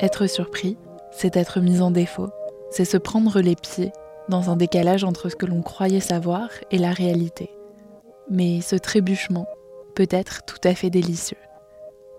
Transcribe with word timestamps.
Être 0.00 0.26
surpris, 0.26 0.76
c'est 1.10 1.36
être 1.36 1.60
mis 1.60 1.80
en 1.80 1.90
défaut, 1.90 2.28
c'est 2.70 2.84
se 2.84 2.98
prendre 2.98 3.40
les 3.40 3.56
pieds 3.56 3.92
dans 4.28 4.50
un 4.50 4.56
décalage 4.56 5.04
entre 5.04 5.30
ce 5.30 5.36
que 5.36 5.46
l'on 5.46 5.62
croyait 5.62 6.00
savoir 6.00 6.50
et 6.70 6.78
la 6.78 6.92
réalité. 6.92 7.50
Mais 8.28 8.60
ce 8.60 8.76
trébuchement 8.76 9.46
peut 9.94 10.08
être 10.10 10.44
tout 10.44 10.60
à 10.64 10.74
fait 10.74 10.90
délicieux. 10.90 11.38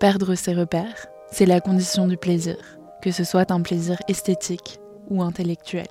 Perdre 0.00 0.34
ses 0.34 0.54
repères, 0.54 1.06
c'est 1.30 1.46
la 1.46 1.60
condition 1.60 2.08
du 2.08 2.16
plaisir, 2.16 2.56
que 3.00 3.12
ce 3.12 3.22
soit 3.22 3.52
un 3.52 3.62
plaisir 3.62 3.98
esthétique 4.08 4.80
ou 5.08 5.22
intellectuel. 5.22 5.88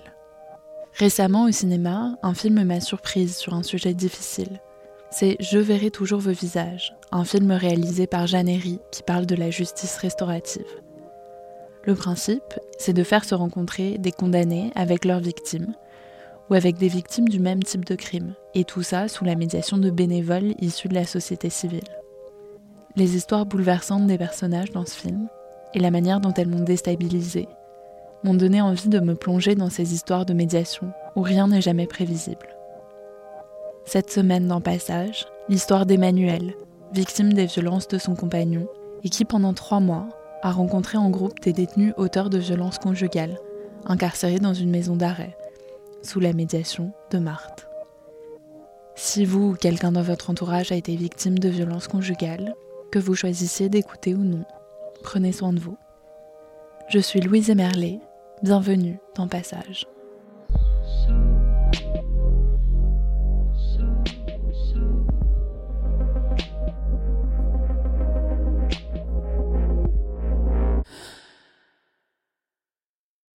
Récemment 0.93 1.45
au 1.45 1.51
cinéma, 1.51 2.17
un 2.23 2.33
film 2.33 2.63
m'a 2.63 2.81
surprise 2.81 3.37
sur 3.37 3.53
un 3.53 3.63
sujet 3.63 3.93
difficile. 3.93 4.59
C'est 5.09 5.37
Je 5.39 5.59
verrai 5.59 5.91
toujours 5.91 6.19
vos 6.19 6.31
visages, 6.31 6.93
un 7.11 7.23
film 7.23 7.51
réalisé 7.51 8.07
par 8.07 8.27
Jeanne 8.27 8.49
Herry 8.49 8.79
qui 8.91 9.03
parle 9.03 9.25
de 9.25 9.35
la 9.35 9.51
justice 9.51 9.97
restaurative. 9.97 10.65
Le 11.87 11.95
principe, 11.95 12.59
c'est 12.77 12.91
de 12.91 13.01
faire 13.01 13.23
se 13.23 13.33
rencontrer 13.33 13.97
des 13.97 14.11
condamnés 14.11 14.73
avec 14.75 15.05
leurs 15.05 15.21
victimes, 15.21 15.73
ou 16.49 16.53
avec 16.53 16.75
des 16.75 16.89
victimes 16.89 17.29
du 17.29 17.39
même 17.39 17.63
type 17.63 17.85
de 17.85 17.95
crime, 17.95 18.33
et 18.53 18.65
tout 18.65 18.83
ça 18.83 19.07
sous 19.07 19.23
la 19.23 19.35
médiation 19.35 19.77
de 19.77 19.89
bénévoles 19.89 20.53
issus 20.59 20.89
de 20.89 20.95
la 20.95 21.05
société 21.05 21.49
civile. 21.49 21.87
Les 22.97 23.15
histoires 23.15 23.45
bouleversantes 23.45 24.05
des 24.05 24.17
personnages 24.17 24.71
dans 24.71 24.85
ce 24.85 24.95
film, 24.95 25.29
et 25.73 25.79
la 25.79 25.89
manière 25.89 26.19
dont 26.19 26.33
elles 26.33 26.49
m'ont 26.49 26.59
déstabilisée, 26.59 27.47
m'ont 28.25 28.33
donné 28.33 28.59
envie 28.59 28.89
de 28.89 28.99
me 28.99 29.15
plonger 29.15 29.55
dans 29.55 29.69
ces 29.69 29.93
histoires 29.93 30.25
de 30.25 30.33
médiation 30.33 30.91
où 31.15 31.21
rien 31.21 31.47
n'est 31.47 31.61
jamais 31.61 31.87
prévisible. 31.87 32.49
Cette 33.85 34.11
semaine 34.11 34.47
dans 34.47 34.59
Passage, 34.59 35.25
l'histoire 35.47 35.85
d'Emmanuel, 35.85 36.53
victime 36.91 37.31
des 37.31 37.45
violences 37.45 37.87
de 37.87 37.97
son 37.97 38.13
compagnon, 38.13 38.67
et 39.05 39.09
qui 39.09 39.23
pendant 39.23 39.53
trois 39.53 39.79
mois 39.79 40.09
a 40.41 40.51
rencontré 40.51 40.97
en 40.97 41.09
groupe 41.09 41.39
des 41.41 41.53
détenus 41.53 41.93
auteurs 41.97 42.29
de 42.29 42.37
violences 42.37 42.79
conjugales, 42.79 43.39
incarcérés 43.85 44.39
dans 44.39 44.53
une 44.53 44.69
maison 44.69 44.95
d'arrêt, 44.95 45.37
sous 46.03 46.19
la 46.19 46.33
médiation 46.33 46.91
de 47.11 47.19
Marthe. 47.19 47.67
Si 48.95 49.25
vous 49.25 49.51
ou 49.51 49.55
quelqu'un 49.55 49.91
dans 49.91 50.01
votre 50.01 50.29
entourage 50.29 50.71
a 50.71 50.75
été 50.75 50.95
victime 50.95 51.37
de 51.37 51.49
violences 51.49 51.87
conjugales, 51.87 52.55
que 52.91 52.99
vous 52.99 53.15
choisissiez 53.15 53.69
d'écouter 53.69 54.15
ou 54.15 54.23
non, 54.23 54.45
prenez 55.03 55.31
soin 55.31 55.53
de 55.53 55.59
vous. 55.59 55.77
Je 56.89 56.99
suis 56.99 57.21
Louise 57.21 57.49
Emerlet, 57.49 57.99
bienvenue 58.41 58.99
dans 59.15 59.27
Passage. 59.27 59.87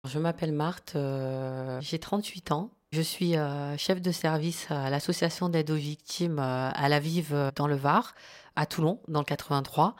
Je 0.10 0.18
m'appelle 0.18 0.54
Marthe, 0.54 0.94
euh, 0.96 1.80
j'ai 1.82 2.00
38 2.00 2.52
ans. 2.52 2.72
Je 2.92 3.02
suis 3.02 3.38
euh, 3.38 3.78
chef 3.78 4.02
de 4.02 4.12
service 4.12 4.66
à 4.72 4.90
l'association 4.90 5.50
d'aide 5.50 5.70
aux 5.70 5.76
victimes 5.76 6.40
euh, 6.40 6.72
à 6.74 6.90
la 6.90 7.00
Vive 7.00 7.52
dans 7.56 7.68
le 7.68 7.76
Var, 7.76 8.16
à 8.56 8.66
Toulon, 8.66 9.00
dans 9.08 9.20
le 9.20 9.26
83. 9.26 9.96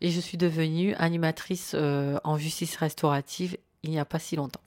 Et 0.00 0.10
je 0.10 0.18
suis 0.18 0.38
devenue 0.38 0.94
animatrice 0.94 1.74
en 1.74 2.38
justice 2.38 2.74
restaurative 2.76 3.58
il 3.82 3.90
n'y 3.90 3.98
a 3.98 4.06
pas 4.06 4.18
si 4.18 4.34
longtemps. 4.34 4.62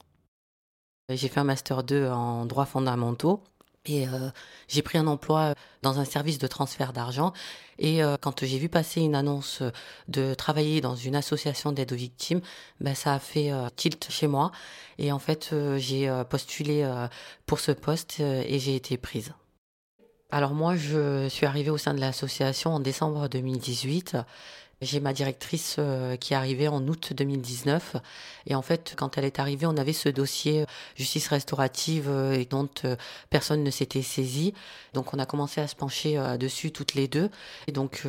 J'ai 1.09 1.27
fait 1.27 1.39
un 1.39 1.43
master 1.43 1.83
2 1.83 2.09
en 2.09 2.45
droits 2.45 2.67
fondamentaux 2.67 3.43
et 3.85 4.07
euh, 4.07 4.29
j'ai 4.67 4.81
pris 4.81 4.97
un 4.97 5.07
emploi 5.07 5.55
dans 5.81 5.99
un 5.99 6.05
service 6.05 6.37
de 6.37 6.47
transfert 6.47 6.93
d'argent. 6.93 7.33
Et 7.79 8.03
euh, 8.03 8.15
quand 8.19 8.45
j'ai 8.45 8.57
vu 8.57 8.69
passer 8.69 9.01
une 9.01 9.15
annonce 9.15 9.61
de 10.07 10.33
travailler 10.33 10.79
dans 10.79 10.95
une 10.95 11.15
association 11.15 11.71
d'aide 11.71 11.91
aux 11.91 11.97
victimes, 11.97 12.41
ben, 12.79 12.95
ça 12.95 13.13
a 13.13 13.19
fait 13.19 13.51
euh, 13.51 13.67
tilt 13.75 14.07
chez 14.09 14.27
moi. 14.27 14.51
Et 14.97 15.11
en 15.11 15.19
fait, 15.19 15.53
j'ai 15.77 16.09
postulé 16.29 16.87
pour 17.47 17.59
ce 17.59 17.71
poste 17.71 18.19
et 18.19 18.59
j'ai 18.59 18.75
été 18.75 18.95
prise. 18.97 19.33
Alors 20.29 20.53
moi, 20.53 20.75
je 20.75 21.27
suis 21.29 21.47
arrivée 21.47 21.71
au 21.71 21.77
sein 21.77 21.95
de 21.95 21.99
l'association 21.99 22.75
en 22.75 22.79
décembre 22.79 23.27
2018. 23.27 24.17
J'ai 24.83 24.99
ma 24.99 25.13
directrice 25.13 25.77
euh, 25.79 26.15
qui 26.17 26.33
est 26.33 26.35
arrivée 26.35 26.67
en 26.67 26.85
août 26.87 27.13
2019. 27.15 27.95
Et 28.47 28.55
en 28.55 28.61
fait, 28.61 28.93
quand 28.97 29.17
elle 29.17 29.25
est 29.25 29.39
arrivée, 29.39 29.65
on 29.65 29.77
avait 29.77 29.93
ce 29.93 30.09
dossier 30.09 30.61
euh, 30.61 30.65
justice 30.95 31.27
restaurative 31.29 32.07
euh, 32.09 32.33
et 32.33 32.45
dont 32.45 32.69
personne 33.29 33.63
ne 33.63 33.71
s'était 33.71 34.01
saisi. 34.01 34.53
Donc 34.93 35.13
on 35.13 35.19
a 35.19 35.25
commencé 35.25 35.61
à 35.61 35.67
se 35.67 35.75
pencher 35.75 36.19
dessus 36.39 36.71
toutes 36.71 36.93
les 36.93 37.07
deux. 37.07 37.29
Et 37.67 37.71
donc 37.71 38.03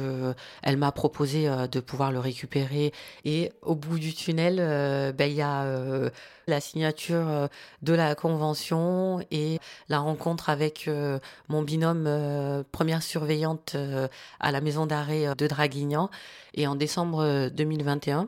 elle 0.63 0.77
m'a 0.77 0.93
proposé 0.93 1.49
de 1.71 1.81
pouvoir 1.81 2.13
le 2.13 2.19
récupérer. 2.19 2.93
Et 3.25 3.53
au 3.63 3.75
bout 3.75 3.99
du 3.99 4.15
tunnel, 4.15 4.57
ben, 5.17 5.31
il 5.31 5.37
y 5.37 5.43
a 5.43 6.11
la 6.47 6.61
signature 6.61 7.49
de 7.83 7.93
la 7.95 8.15
convention 8.15 9.21
et 9.31 9.59
la 9.89 9.99
rencontre 9.99 10.51
avec 10.51 10.89
mon 11.49 11.63
binôme 11.63 12.65
première 12.73 13.03
surveillante 13.03 13.77
à 14.41 14.53
la 14.53 14.61
maison 14.61 14.87
d'arrêt 14.87 15.35
de 15.37 15.47
Draguignan. 15.47 16.11
Et 16.55 16.67
en 16.67 16.77
décembre 16.77 17.49
2021, 17.49 18.23
euh, 18.23 18.25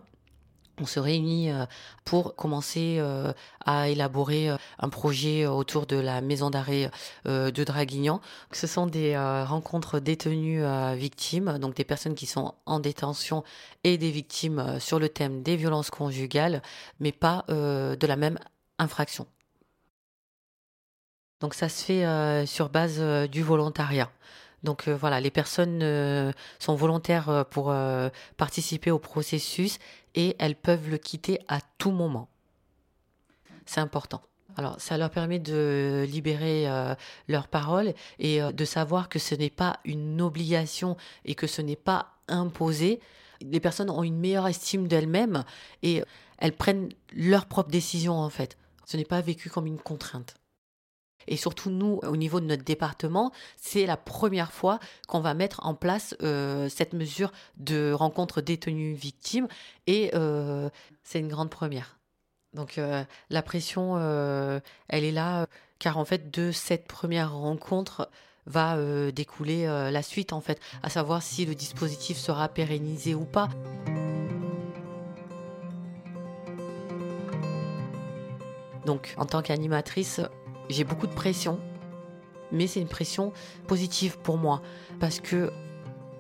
on 0.81 0.87
se 0.87 1.01
réunit 1.01 1.51
euh, 1.51 1.65
pour 2.05 2.35
commencer 2.37 2.97
euh, 2.99 3.33
à 3.65 3.89
élaborer 3.89 4.49
un 4.79 4.89
projet 4.89 5.47
autour 5.47 5.87
de 5.87 5.97
la 5.97 6.21
maison 6.21 6.51
d'arrêt 6.51 6.91
de 7.25 7.65
Draguignan. 7.65 8.21
Ce 8.53 8.67
sont 8.67 8.87
des 8.87 9.17
rencontres 9.17 9.99
détenues 9.99 10.63
victimes, 10.95 11.59
donc 11.59 11.75
des 11.75 11.85
personnes 11.85 12.15
qui 12.15 12.27
sont 12.27 12.55
en 12.65 12.79
détention 12.79 13.43
et 13.83 13.99
des 13.99 14.11
victimes 14.11 14.79
sur 14.79 14.99
le 14.99 15.09
thème 15.09 15.43
des 15.43 15.57
violences 15.57 15.91
conjugales, 15.91 16.63
mais 17.01 17.13
pas 17.13 17.45
de 17.49 18.07
la 18.07 18.17
même 18.17 18.39
infraction. 18.79 19.27
Donc 21.41 21.55
ça 21.55 21.69
se 21.69 21.85
fait 21.85 22.47
sur 22.47 22.69
base 22.69 23.01
du 23.29 23.43
volontariat. 23.43 24.11
Donc 24.67 24.89
euh, 24.89 24.97
voilà, 24.97 25.21
les 25.21 25.31
personnes 25.31 25.81
euh, 25.83 26.33
sont 26.59 26.75
volontaires 26.75 27.29
euh, 27.29 27.45
pour 27.45 27.73
participer 28.37 28.91
au 28.91 28.99
processus 28.99 29.79
et 30.17 30.35
elles 30.39 30.57
peuvent 30.57 30.91
le 30.91 30.99
quitter 30.99 31.39
à 31.47 31.61
tout 31.79 31.93
moment. 31.93 32.29
C'est 33.65 33.81
important. 33.81 34.23
Alors, 34.57 34.81
ça 34.81 34.97
leur 34.97 35.11
permet 35.11 35.39
de 35.39 36.07
libérer 36.09 36.67
leurs 37.29 37.47
paroles 37.47 37.93
et 38.19 38.41
de 38.41 38.65
savoir 38.65 39.11
que 39.11 39.19
ce 39.19 39.35
n'est 39.35 39.51
pas 39.51 39.81
une 39.85 40.23
obligation 40.23 40.97
et 41.27 41.35
que 41.35 41.47
ce 41.47 41.61
n'est 41.61 41.77
pas 41.77 42.15
imposé. 42.27 43.01
Les 43.43 43.61
personnes 43.61 43.91
ont 43.91 44.03
une 44.03 44.19
meilleure 44.19 44.49
estime 44.49 44.89
d'elles-mêmes 44.89 45.45
et 45.83 46.03
elles 46.39 46.57
prennent 46.57 46.89
leurs 47.13 47.45
propres 47.45 47.71
décisions 47.71 48.15
en 48.15 48.31
fait. 48.31 48.57
Ce 48.87 48.97
n'est 48.97 49.05
pas 49.05 49.21
vécu 49.21 49.51
comme 49.51 49.67
une 49.67 49.79
contrainte. 49.79 50.35
Et 51.29 51.37
surtout, 51.37 51.71
nous, 51.71 52.01
au 52.03 52.17
niveau 52.17 52.41
de 52.41 52.47
notre 52.47 52.65
département, 52.65 53.33
c'est 53.57 53.87
la 53.87 53.97
première 53.97 54.53
fois 54.53 54.79
qu'on 55.09 55.21
va 55.21 55.35
mettre 55.35 55.65
en 55.67 55.75
place 55.75 56.17
euh, 56.23 56.69
cette 56.69 56.93
mesure 56.93 57.33
de 57.57 57.93
rencontre 57.93 58.41
détenues-victimes. 58.41 59.49
Et 59.87 60.11
euh, 60.15 60.69
c'est 61.03 61.21
une 61.21 61.29
grande 61.29 61.51
première. 61.51 61.99
Donc 62.55 62.79
euh, 62.79 63.05
la 63.31 63.43
pression, 63.43 63.99
elle 64.89 65.05
est 65.05 65.13
là, 65.13 65.47
car 65.79 65.99
en 65.99 66.05
fait, 66.05 66.31
de 66.31 66.53
cette 66.53 66.87
première 66.87 67.35
rencontre 67.35 68.11
va 68.47 68.77
découler 69.11 69.67
la 69.67 70.03
suite, 70.03 70.33
en 70.33 70.41
fait, 70.41 70.61
à 70.83 70.89
savoir 70.89 71.23
si 71.23 71.45
le 71.45 71.55
dispositif 71.55 72.17
sera 72.17 72.49
pérennisé 72.49 73.15
ou 73.15 73.25
pas. 73.25 73.49
Donc, 78.87 79.15
en 79.19 79.27
tant 79.27 79.43
qu'animatrice, 79.43 80.21
j'ai 80.69 80.85
beaucoup 80.85 81.07
de 81.07 81.15
pression, 81.15 81.59
mais 82.53 82.67
c'est 82.67 82.81
une 82.81 82.89
pression 82.89 83.33
positive 83.67 84.19
pour 84.19 84.39
moi 84.39 84.63
parce 85.01 85.21
que 85.21 85.51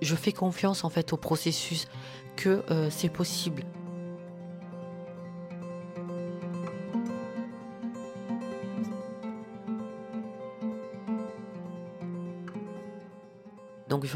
je 0.02 0.14
fais 0.14 0.32
confiance 0.32 0.84
en 0.84 0.90
fait 0.90 1.12
au 1.12 1.16
processus 1.16 1.88
que 2.36 2.62
euh, 2.70 2.88
c'est 2.90 3.08
possible. 3.08 3.64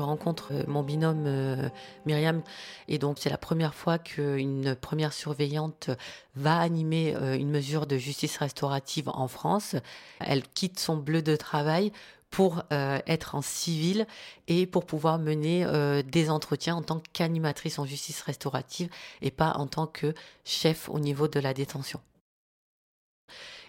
Je 0.00 0.04
rencontre 0.04 0.52
euh, 0.52 0.62
mon 0.66 0.82
binôme 0.82 1.24
euh, 1.26 1.68
Myriam 2.06 2.42
et 2.88 2.98
donc 2.98 3.18
c'est 3.20 3.28
la 3.28 3.36
première 3.36 3.74
fois 3.74 3.98
qu'une 3.98 4.74
première 4.74 5.12
surveillante 5.12 5.90
va 6.36 6.58
animer 6.58 7.14
euh, 7.14 7.36
une 7.36 7.50
mesure 7.50 7.86
de 7.86 7.98
justice 7.98 8.38
restaurative 8.38 9.10
en 9.10 9.28
France. 9.28 9.76
Elle 10.20 10.42
quitte 10.42 10.78
son 10.78 10.96
bleu 10.96 11.20
de 11.20 11.36
travail 11.36 11.92
pour 12.30 12.62
être 12.70 13.34
en 13.34 13.42
civil 13.42 14.06
et 14.46 14.64
pour 14.64 14.86
pouvoir 14.86 15.18
mener 15.18 15.66
des 16.04 16.30
entretiens 16.30 16.76
en 16.76 16.82
tant 16.82 17.02
qu'animatrice 17.12 17.80
en 17.80 17.86
justice 17.86 18.22
restaurative 18.22 18.88
et 19.20 19.32
pas 19.32 19.50
en 19.56 19.66
tant 19.66 19.88
que 19.88 20.14
chef 20.44 20.88
au 20.88 21.00
niveau 21.00 21.26
de 21.26 21.40
la 21.40 21.54
détention. 21.54 22.00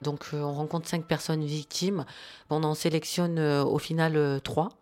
Donc 0.04 0.28
on 0.34 0.54
rencontre 0.54 0.88
cinq 0.88 1.06
personnes 1.06 1.44
victimes. 1.44 2.06
On 2.52 2.64
en 2.64 2.76
sélectionne 2.76 3.40
au 3.40 3.80
final 3.80 4.40
trois 4.44 4.81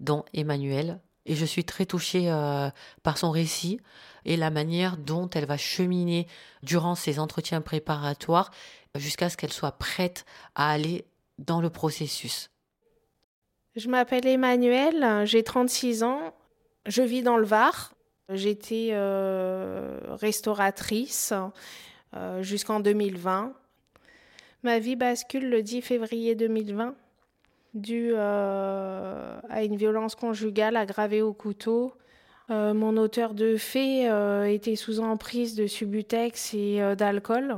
dont 0.00 0.24
Emmanuel. 0.32 1.00
Et 1.26 1.34
je 1.34 1.44
suis 1.44 1.64
très 1.64 1.86
touchée 1.86 2.30
euh, 2.30 2.68
par 3.02 3.18
son 3.18 3.30
récit 3.30 3.80
et 4.24 4.36
la 4.36 4.50
manière 4.50 4.96
dont 4.96 5.28
elle 5.30 5.46
va 5.46 5.56
cheminer 5.56 6.26
durant 6.62 6.94
ses 6.94 7.18
entretiens 7.18 7.60
préparatoires 7.60 8.50
jusqu'à 8.94 9.30
ce 9.30 9.36
qu'elle 9.36 9.52
soit 9.52 9.78
prête 9.78 10.24
à 10.54 10.70
aller 10.70 11.04
dans 11.38 11.60
le 11.60 11.70
processus. 11.70 12.50
Je 13.76 13.88
m'appelle 13.88 14.26
Emmanuel, 14.26 15.26
j'ai 15.26 15.42
36 15.42 16.04
ans, 16.04 16.34
je 16.86 17.02
vis 17.02 17.22
dans 17.22 17.36
le 17.36 17.44
Var. 17.44 17.94
J'étais 18.30 18.90
euh, 18.92 19.98
restauratrice 20.10 21.34
euh, 22.14 22.42
jusqu'en 22.42 22.80
2020. 22.80 23.52
Ma 24.62 24.78
vie 24.78 24.96
bascule 24.96 25.50
le 25.50 25.62
10 25.62 25.82
février 25.82 26.34
2020 26.34 26.94
dû 27.74 28.12
euh, 28.14 29.38
à 29.48 29.62
une 29.64 29.76
violence 29.76 30.14
conjugale 30.14 30.76
aggravée 30.76 31.22
au 31.22 31.32
couteau. 31.32 31.92
Euh, 32.50 32.74
mon 32.74 32.96
auteur 32.96 33.34
de 33.34 33.56
fait 33.56 34.08
euh, 34.08 34.44
était 34.44 34.76
sous 34.76 35.00
emprise 35.00 35.54
de 35.54 35.66
subutex 35.66 36.54
et 36.54 36.80
d'alcool. 36.96 37.56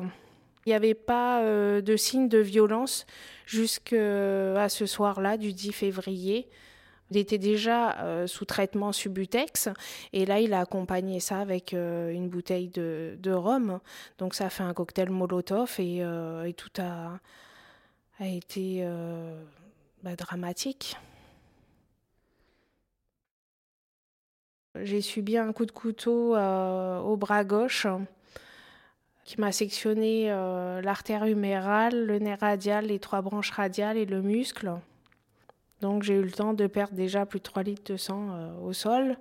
Il 0.64 0.70
n'y 0.70 0.74
avait 0.74 0.94
pas 0.94 1.42
de 1.44 1.96
signe 1.96 2.28
de 2.28 2.38
violence 2.38 3.06
jusqu'à 3.46 4.68
ce 4.68 4.84
soir-là, 4.84 5.36
du 5.36 5.52
10 5.52 5.70
février. 5.70 6.48
Il 7.12 7.18
était 7.18 7.38
déjà 7.38 8.26
sous 8.26 8.44
traitement 8.46 8.90
subutex 8.90 9.68
et 10.12 10.26
là 10.26 10.40
il 10.40 10.52
a 10.52 10.58
accompagné 10.58 11.20
ça 11.20 11.38
avec 11.38 11.72
une 11.72 12.28
bouteille 12.28 12.68
de, 12.68 13.30
rhum. 13.30 13.78
Donc 14.18 14.34
ça 14.34 14.46
a 14.46 14.50
fait 14.50 14.64
un 14.64 14.74
cocktail 14.74 15.10
Molotov 15.10 15.76
et, 15.78 16.02
tout 16.56 16.82
a 16.82 17.20
été 18.20 18.84
bah, 20.06 20.14
dramatique. 20.14 20.96
J'ai 24.80 25.00
subi 25.00 25.36
un 25.36 25.52
coup 25.52 25.66
de 25.66 25.72
couteau 25.72 26.36
euh, 26.36 27.00
au 27.00 27.16
bras 27.16 27.42
gauche 27.42 27.88
qui 29.24 29.40
m'a 29.40 29.50
sectionné 29.50 30.30
euh, 30.30 30.80
l'artère 30.80 31.24
humérale, 31.24 32.06
le 32.06 32.20
nerf 32.20 32.38
radial, 32.38 32.86
les 32.86 33.00
trois 33.00 33.20
branches 33.20 33.50
radiales 33.50 33.96
et 33.96 34.06
le 34.06 34.22
muscle. 34.22 34.74
Donc 35.80 36.04
j'ai 36.04 36.14
eu 36.14 36.22
le 36.22 36.30
temps 36.30 36.54
de 36.54 36.68
perdre 36.68 36.94
déjà 36.94 37.26
plus 37.26 37.40
de 37.40 37.44
3 37.44 37.64
litres 37.64 37.92
de 37.92 37.96
sang 37.96 38.28
euh, 38.30 38.60
au 38.60 38.72
sol. 38.72 39.16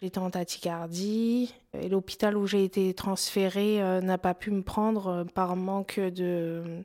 J'étais 0.00 0.18
en 0.18 0.30
tachycardie 0.30 1.54
et 1.74 1.90
l'hôpital 1.90 2.38
où 2.38 2.46
j'ai 2.46 2.64
été 2.64 2.94
transférée 2.94 3.80
n'a 4.02 4.16
pas 4.16 4.32
pu 4.32 4.50
me 4.50 4.62
prendre 4.62 5.24
par 5.34 5.56
manque 5.56 6.00
de 6.00 6.82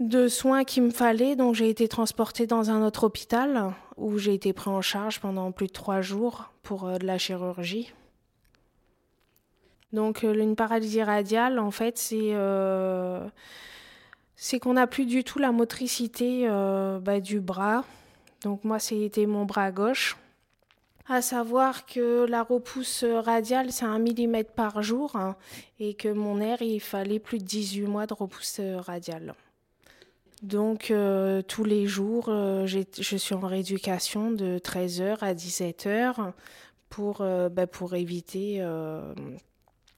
de 0.00 0.28
soins 0.28 0.64
qu'il 0.64 0.82
me 0.84 0.90
fallait, 0.90 1.36
donc 1.36 1.54
j'ai 1.54 1.68
été 1.68 1.88
transportée 1.88 2.46
dans 2.46 2.70
un 2.70 2.84
autre 2.84 3.04
hôpital 3.04 3.72
où 3.96 4.18
j'ai 4.18 4.34
été 4.34 4.52
pris 4.52 4.70
en 4.70 4.82
charge 4.82 5.20
pendant 5.20 5.52
plus 5.52 5.66
de 5.66 5.72
trois 5.72 6.00
jours 6.00 6.50
pour 6.62 6.86
euh, 6.86 6.98
de 6.98 7.06
la 7.06 7.18
chirurgie. 7.18 7.92
Donc 9.92 10.24
euh, 10.24 10.34
une 10.34 10.56
paralysie 10.56 11.02
radiale, 11.02 11.58
en 11.58 11.70
fait, 11.70 11.98
c'est 11.98 12.32
euh, 12.32 13.26
c'est 14.34 14.58
qu'on 14.58 14.74
n'a 14.74 14.86
plus 14.86 15.06
du 15.06 15.22
tout 15.22 15.38
la 15.38 15.52
motricité 15.52 16.48
bah, 16.48 17.20
du 17.20 17.40
bras. 17.40 17.84
Donc 18.42 18.64
moi, 18.64 18.80
c'était 18.80 19.26
mon 19.26 19.44
bras 19.44 19.70
gauche. 19.70 20.16
À 21.08 21.22
savoir 21.22 21.86
que 21.86 22.26
la 22.26 22.42
repousse 22.42 23.04
radiale, 23.04 23.70
c'est 23.70 23.84
un 23.84 23.98
millimètre 23.98 24.52
par 24.52 24.82
jour 24.82 25.14
hein, 25.14 25.36
et 25.78 25.94
que 25.94 26.08
mon 26.08 26.40
air, 26.40 26.60
il 26.62 26.80
fallait 26.80 27.20
plus 27.20 27.38
de 27.38 27.44
18 27.44 27.82
mois 27.82 28.06
de 28.06 28.14
repousse 28.14 28.60
radiale. 28.78 29.34
Donc 30.42 30.90
euh, 30.90 31.40
tous 31.42 31.62
les 31.62 31.86
jours, 31.86 32.26
euh, 32.28 32.66
je 32.66 33.16
suis 33.16 33.34
en 33.34 33.40
rééducation 33.40 34.32
de 34.32 34.58
13h 34.58 35.18
à 35.20 35.34
17h 35.34 36.32
pour, 36.88 37.20
euh, 37.20 37.48
bah, 37.48 37.68
pour 37.68 37.94
éviter 37.94 38.60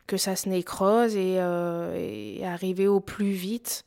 que 0.06 0.18
ça 0.18 0.36
se 0.36 0.50
nécrose 0.50 1.16
et, 1.16 1.40
arriver 2.44 2.86
au 2.86 3.00
plus 3.00 3.32
vite 3.32 3.86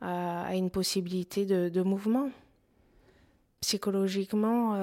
à, 0.00 0.54
une 0.54 0.70
possibilité 0.70 1.44
de, 1.44 1.82
mouvement. 1.82 2.30
Psychologiquement, 3.60 4.78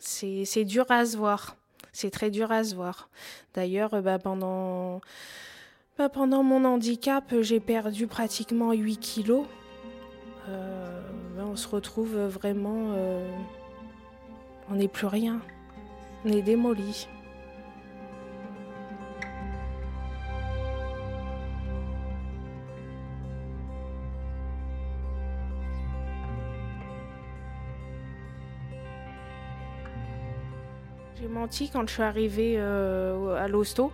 c'est 0.00 0.64
dur 0.64 0.86
à 0.88 1.06
se 1.06 1.16
voir. 1.16 1.56
C'est 1.92 2.10
très 2.10 2.30
dur 2.30 2.50
à 2.50 2.64
se 2.64 2.74
voir. 2.74 3.08
D'ailleurs, 3.54 4.02
bah, 4.02 4.18
pendant, 4.18 5.00
bah, 5.96 6.08
pendant 6.08 6.42
mon 6.42 6.64
handicap, 6.64 7.32
j'ai 7.40 7.60
perdu 7.60 8.08
pratiquement 8.08 8.72
8 8.72 8.96
kilos. 8.96 9.46
Euh, 10.48 11.00
ben, 11.36 11.44
on 11.44 11.56
se 11.56 11.68
retrouve 11.68 12.16
vraiment. 12.16 12.92
Euh, 12.96 13.30
on 14.70 14.74
n'est 14.74 14.88
plus 14.88 15.06
rien. 15.06 15.40
On 16.24 16.30
est 16.30 16.42
démoli. 16.42 17.08
Quand 31.72 31.86
je 31.88 31.94
suis 31.94 32.02
arrivée 32.02 32.54
euh, 32.58 33.42
à 33.42 33.48
l'hosto. 33.48 33.90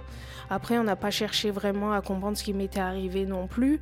Après, 0.51 0.77
on 0.77 0.85
n'a 0.85 0.97
pas 0.97 1.11
cherché 1.11 1.51
vraiment 1.51 1.93
à 1.93 2.03
comprendre 2.03 2.37
ce 2.37 2.45
qui 2.45 2.53
m'était 2.53 2.81
arrivé 2.81 3.27
non 3.27 3.47
plus. 3.47 3.81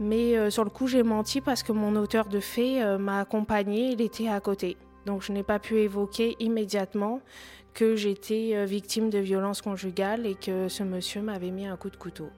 Mais 0.00 0.36
euh, 0.36 0.50
sur 0.50 0.64
le 0.64 0.70
coup, 0.70 0.86
j'ai 0.86 1.02
menti 1.02 1.40
parce 1.40 1.62
que 1.62 1.72
mon 1.72 1.94
auteur 1.96 2.28
de 2.28 2.40
fait 2.40 2.82
euh, 2.82 2.98
m'a 2.98 3.20
accompagné, 3.20 3.92
il 3.92 4.00
était 4.00 4.28
à 4.28 4.40
côté. 4.40 4.76
Donc 5.06 5.22
je 5.22 5.32
n'ai 5.32 5.42
pas 5.42 5.58
pu 5.58 5.76
évoquer 5.76 6.36
immédiatement 6.40 7.20
que 7.74 7.94
j'étais 7.94 8.66
victime 8.66 9.10
de 9.10 9.18
violences 9.18 9.62
conjugales 9.62 10.26
et 10.26 10.34
que 10.34 10.68
ce 10.68 10.82
monsieur 10.82 11.22
m'avait 11.22 11.52
mis 11.52 11.66
un 11.66 11.76
coup 11.76 11.88
de 11.88 11.96
couteau. 11.96 12.28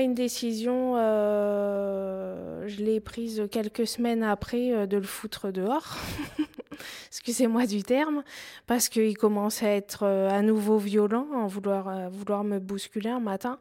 Une 0.00 0.14
décision, 0.14 0.94
euh, 0.96 2.66
je 2.66 2.82
l'ai 2.82 3.00
prise 3.00 3.46
quelques 3.50 3.86
semaines 3.86 4.22
après 4.22 4.72
euh, 4.72 4.86
de 4.86 4.96
le 4.96 5.02
foutre 5.02 5.52
dehors. 5.52 5.96
Excusez-moi 7.08 7.66
du 7.66 7.82
terme, 7.82 8.22
parce 8.66 8.88
qu'il 8.88 9.16
commençait 9.16 9.66
à 9.66 9.76
être 9.76 10.06
à 10.06 10.42
nouveau 10.42 10.78
violent, 10.78 11.26
en 11.34 11.46
vouloir, 11.46 12.10
vouloir 12.10 12.44
me 12.44 12.58
bousculer 12.58 13.10
un 13.10 13.20
matin. 13.20 13.58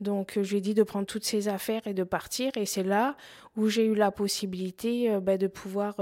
Donc 0.00 0.38
je 0.40 0.50
lui 0.50 0.58
ai 0.58 0.60
dit 0.60 0.74
de 0.74 0.82
prendre 0.82 1.06
toutes 1.06 1.24
ses 1.24 1.48
affaires 1.48 1.86
et 1.86 1.94
de 1.94 2.02
partir. 2.02 2.50
Et 2.56 2.66
c'est 2.66 2.82
là 2.82 3.16
où 3.56 3.68
j'ai 3.68 3.86
eu 3.86 3.94
la 3.94 4.10
possibilité 4.10 5.16
bah, 5.20 5.38
de 5.38 5.46
pouvoir 5.46 5.96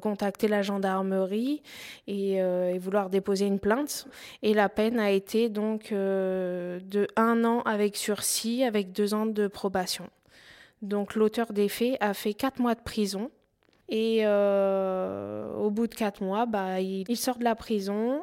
contacter 0.00 0.48
la 0.48 0.62
gendarmerie 0.62 1.62
et, 2.08 2.34
et, 2.34 2.78
vouloir 2.78 3.10
déposer 3.10 3.46
une 3.46 3.60
plainte. 3.60 4.08
Et 4.42 4.54
la 4.54 4.68
peine 4.68 4.98
a 4.98 5.10
été 5.12 5.48
donc 5.48 5.92
de 5.92 7.06
un 7.16 7.44
an 7.44 7.60
avec 7.60 7.96
sursis, 7.96 8.64
avec 8.64 8.92
deux 8.92 9.14
ans 9.14 9.26
de 9.26 9.46
probation. 9.46 10.10
Donc 10.84 11.14
l'auteur 11.14 11.52
des 11.52 11.68
faits 11.68 11.96
a 12.00 12.12
fait 12.12 12.34
quatre 12.34 12.60
mois 12.60 12.74
de 12.74 12.82
prison. 12.82 13.30
Et 13.88 14.20
euh, 14.22 15.52
au 15.56 15.70
bout 15.70 15.86
de 15.86 15.94
quatre 15.94 16.22
mois, 16.22 16.46
bah, 16.46 16.80
il, 16.80 17.16
sort 17.16 17.38
de 17.38 17.44
la 17.44 17.54
prison. 17.54 18.20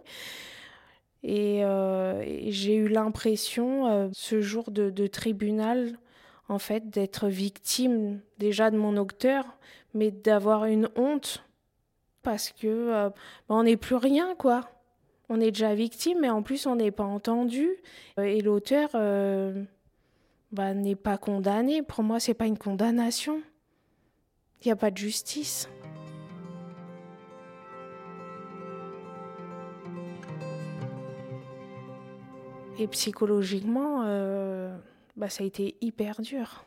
Et, 1.23 1.63
euh, 1.63 2.23
j'ai 2.49 2.75
eu 2.75 2.87
l'impression, 2.87 3.87
euh, 3.87 4.09
ce 4.11 4.41
jour 4.41 4.71
de, 4.71 5.07
tribunal, 5.07 5.97
en 6.49 6.59
fait, 6.59 6.89
d'être 6.89 7.27
victime 7.27 8.21
déjà 8.39 8.71
de 8.71 8.77
mon 8.77 8.97
auteur, 8.97 9.45
mais 9.93 10.11
d'avoir 10.11 10.65
une 10.65 10.89
honte 10.95 11.43
parce 12.23 12.51
que 12.51 12.89
bah, 12.89 13.13
on 13.49 13.63
n'est 13.63 13.77
plus 13.77 13.95
rien, 13.95 14.35
quoi. 14.35 14.69
On 15.29 15.39
est 15.39 15.51
déjà 15.51 15.73
victime, 15.73 16.19
mais 16.21 16.29
en 16.29 16.43
plus 16.43 16.67
on 16.67 16.75
n'est 16.75 16.91
pas 16.91 17.05
entendu. 17.05 17.69
Et 18.17 18.41
l'auteur 18.41 18.89
bah, 20.51 20.73
n'est 20.73 20.95
pas 20.95 21.17
condamné. 21.17 21.81
Pour 21.81 22.03
moi, 22.03 22.19
c'est 22.19 22.33
pas 22.33 22.45
une 22.45 22.57
condamnation. 22.57 23.41
Il 24.63 24.67
n'y 24.67 24.71
a 24.71 24.75
pas 24.75 24.91
de 24.91 24.97
justice. 24.97 25.67
Et 32.77 32.87
psychologiquement, 32.87 34.03
euh, 34.05 34.75
bah, 35.15 35.29
ça 35.29 35.43
a 35.43 35.47
été 35.47 35.75
hyper 35.81 36.21
dur. 36.21 36.65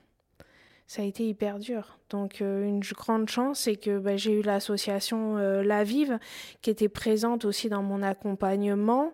Ça 0.86 1.02
a 1.02 1.04
été 1.04 1.26
hyper 1.26 1.58
dur. 1.58 1.98
Donc 2.10 2.40
euh, 2.40 2.64
une 2.64 2.80
grande 2.80 3.28
chance, 3.28 3.60
c'est 3.60 3.76
que 3.76 3.98
bah, 3.98 4.16
j'ai 4.16 4.32
eu 4.32 4.42
l'association 4.42 5.38
euh, 5.38 5.62
La 5.62 5.82
Vive, 5.82 6.18
qui 6.62 6.70
était 6.70 6.88
présente 6.88 7.44
aussi 7.44 7.68
dans 7.68 7.82
mon 7.82 8.02
accompagnement, 8.02 9.12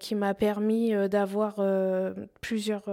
qui 0.00 0.14
m'a 0.14 0.32
permis 0.32 0.94
d'avoir 1.10 1.60
plusieurs 2.40 2.84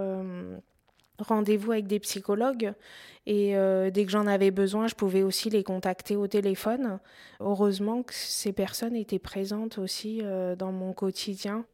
rendez-vous 1.18 1.72
avec 1.72 1.86
des 1.86 1.98
psychologues 2.00 2.72
et 3.28 3.54
euh, 3.58 3.90
dès 3.90 4.06
que 4.06 4.10
j'en 4.10 4.26
avais 4.26 4.50
besoin, 4.50 4.86
je 4.88 4.94
pouvais 4.94 5.22
aussi 5.22 5.50
les 5.50 5.62
contacter 5.62 6.16
au 6.16 6.26
téléphone. 6.26 6.98
Heureusement 7.40 8.02
que 8.02 8.14
ces 8.14 8.54
personnes 8.54 8.96
étaient 8.96 9.18
présentes 9.18 9.76
aussi 9.76 10.20
euh, 10.22 10.56
dans 10.56 10.72
mon 10.72 10.94
quotidien. 10.94 11.66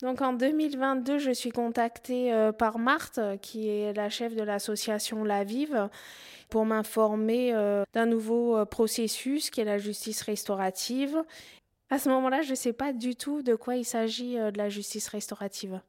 Donc 0.00 0.22
en 0.22 0.32
2022, 0.32 1.18
je 1.18 1.32
suis 1.32 1.50
contactée 1.50 2.32
euh, 2.32 2.52
par 2.52 2.78
Marthe, 2.78 3.20
qui 3.42 3.68
est 3.68 3.92
la 3.92 4.08
chef 4.08 4.34
de 4.34 4.42
l'association 4.42 5.22
La 5.22 5.44
Vive, 5.44 5.90
pour 6.48 6.64
m'informer 6.64 7.52
d'un 7.92 8.06
nouveau 8.06 8.64
processus 8.64 9.50
qui 9.50 9.60
est 9.60 9.64
la 9.64 9.78
justice 9.78 10.22
restaurative. 10.22 11.22
À 11.90 11.98
ce 11.98 12.08
moment-là, 12.08 12.40
je 12.40 12.50
ne 12.50 12.56
sais 12.56 12.72
pas 12.72 12.94
du 12.94 13.16
tout 13.16 13.42
de 13.42 13.54
quoi 13.54 13.76
il 13.76 13.84
s'agit 13.84 14.34
de 14.34 14.56
la 14.56 14.70
justice 14.70 15.08
restaurative. 15.08 15.80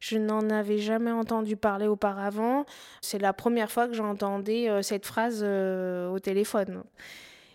Je 0.00 0.16
n'en 0.16 0.48
avais 0.48 0.78
jamais 0.78 1.10
entendu 1.10 1.56
parler 1.56 1.86
auparavant. 1.86 2.64
C'est 3.02 3.18
la 3.18 3.34
première 3.34 3.70
fois 3.70 3.86
que 3.86 3.92
j'entendais 3.92 4.68
euh, 4.68 4.80
cette 4.80 5.04
phrase 5.04 5.42
euh, 5.44 6.08
au 6.08 6.18
téléphone. 6.18 6.82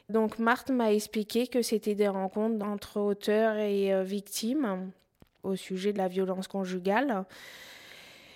Donc 0.10 0.38
Marthe 0.38 0.70
m'a 0.70 0.94
expliqué 0.94 1.48
que 1.48 1.64
c'était 1.64 1.96
des 1.96 2.08
rencontres 2.08 2.64
entre 2.64 3.00
auteurs 3.00 3.58
et 3.58 3.92
euh, 3.92 4.04
victimes 4.04 4.92
au 5.42 5.56
sujet 5.56 5.92
de 5.92 5.98
la 5.98 6.08
violence 6.08 6.48
conjugale. 6.48 7.26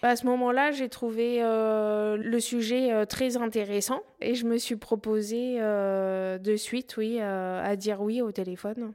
À 0.02 0.16
ce 0.16 0.26
moment-là, 0.26 0.72
j'ai 0.72 0.90
trouvé 0.90 1.40
le 1.42 2.40
sujet 2.40 3.06
très 3.08 3.36
intéressant 3.36 4.02
et 4.22 4.34
je 4.36 4.46
me 4.46 4.58
suis 4.58 4.78
proposée 4.78 5.60
de 5.60 6.56
suite, 6.56 6.96
oui, 6.98 7.20
à 7.20 7.76
dire 7.76 8.00
oui 8.00 8.22
au 8.22 8.32
téléphone. 8.32 8.94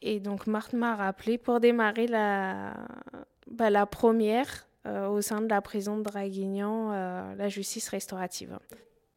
Et 0.00 0.20
donc 0.20 0.46
Marthe 0.48 0.72
m'a 0.72 0.96
rappelé 0.96 1.38
pour 1.38 1.60
démarrer 1.60 2.08
la, 2.08 2.72
bah, 3.50 3.70
la 3.70 3.86
première 3.86 4.66
euh, 4.84 5.06
au 5.06 5.20
sein 5.20 5.40
de 5.40 5.48
la 5.48 5.62
prison 5.62 5.96
de 5.96 6.02
Draguignan, 6.02 6.90
euh, 6.92 7.34
la 7.36 7.48
justice 7.48 7.88
restaurative. 7.88 8.58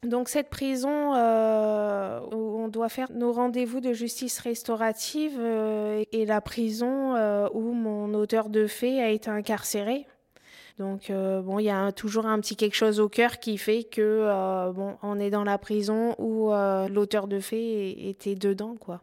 Donc 0.03 0.29
cette 0.29 0.51
prison 0.51 1.15
euh, 1.15 2.20
où 2.32 2.60
on 2.60 2.67
doit 2.67 2.89
faire 2.89 3.12
nos 3.12 3.32
rendez-vous 3.32 3.79
de 3.79 3.91
justice 3.91 4.38
restaurative 4.38 5.39
est 5.39 6.27
la 6.27 6.41
prison 6.41 7.15
où 7.51 7.72
mon 7.72 8.13
auteur 8.13 8.50
de 8.50 8.67
fait 8.67 9.01
a 9.01 9.10
été 9.10 9.32
incarcéré. 9.32 10.05
Donc 10.77 11.12
bon, 11.12 11.58
il 11.58 11.65
y 11.65 11.72
a 11.72 11.91
toujours 11.91 12.27
un 12.27 12.39
petit 12.39 12.55
quelque 12.55 12.75
chose 12.75 13.00
au 13.00 13.10
cœur 13.10 13.39
qui 13.39 13.58
fait 13.58 13.84
que 13.84 14.72
bon, 14.74 14.98
on 15.01 15.20
est 15.20 15.32
dans 15.32 15.44
la 15.44 15.58
prison 15.58 16.13
où 16.20 16.51
l'auteur 16.88 17.27
de 17.27 17.39
fait 17.39 17.89
était 18.08 18.36
dedans, 18.36 18.75
quoi. 18.79 19.01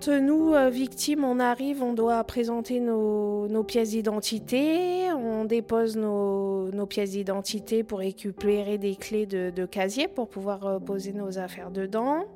Quand 0.00 0.20
nous, 0.20 0.54
euh, 0.54 0.70
victimes, 0.70 1.24
on 1.24 1.40
arrive, 1.40 1.82
on 1.82 1.92
doit 1.92 2.22
présenter 2.22 2.78
nos, 2.78 3.64
pièces 3.64 3.90
d'identité, 3.90 5.10
on 5.12 5.44
dépose 5.44 5.96
nos, 5.96 6.86
pièces 6.86 7.10
d'identité 7.10 7.82
pour 7.82 7.98
récupérer 7.98 8.78
des 8.78 8.94
clés 8.94 9.26
de, 9.26 9.66
casier 9.66 10.06
pour 10.06 10.28
pouvoir 10.28 10.66
euh, 10.66 10.78
poser 10.78 11.12
nos 11.12 11.38
affaires 11.38 11.70
dedans. 11.70 12.26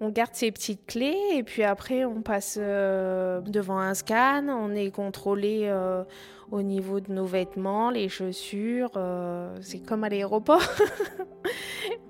On 0.00 0.10
garde 0.10 0.34
ces 0.34 0.52
petites 0.52 0.86
clés 0.86 1.18
et 1.34 1.42
puis 1.42 1.64
après 1.64 2.04
on 2.04 2.22
passe 2.22 2.58
euh, 2.60 3.40
devant 3.40 3.78
un 3.78 3.94
scan, 3.94 4.46
on 4.48 4.72
est 4.72 4.90
contrôlé 4.90 5.72
au 6.52 6.62
niveau 6.62 7.00
de 7.00 7.12
nos 7.12 7.24
vêtements, 7.24 7.90
les 7.90 8.08
chaussures, 8.08 8.92
c'est 9.60 9.80
comme 9.80 10.04
à 10.04 10.08
l'aéroport. 10.08 10.62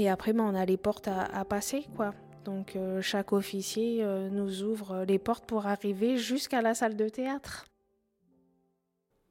Et 0.00 0.08
après, 0.08 0.32
ben, 0.32 0.44
on 0.44 0.54
a 0.54 0.64
les 0.64 0.78
portes 0.78 1.08
à, 1.08 1.44
passer, 1.44 1.86
quoi. 1.94 2.14
Donc 2.46 2.74
euh, 2.74 3.02
chaque 3.02 3.34
officier 3.34 4.02
euh, 4.02 4.30
nous 4.30 4.62
ouvre 4.62 5.04
les 5.06 5.18
portes 5.18 5.44
pour 5.44 5.66
arriver 5.66 6.16
jusqu'à 6.16 6.62
la 6.62 6.74
salle 6.74 6.96
de 6.96 7.06
théâtre. 7.10 7.66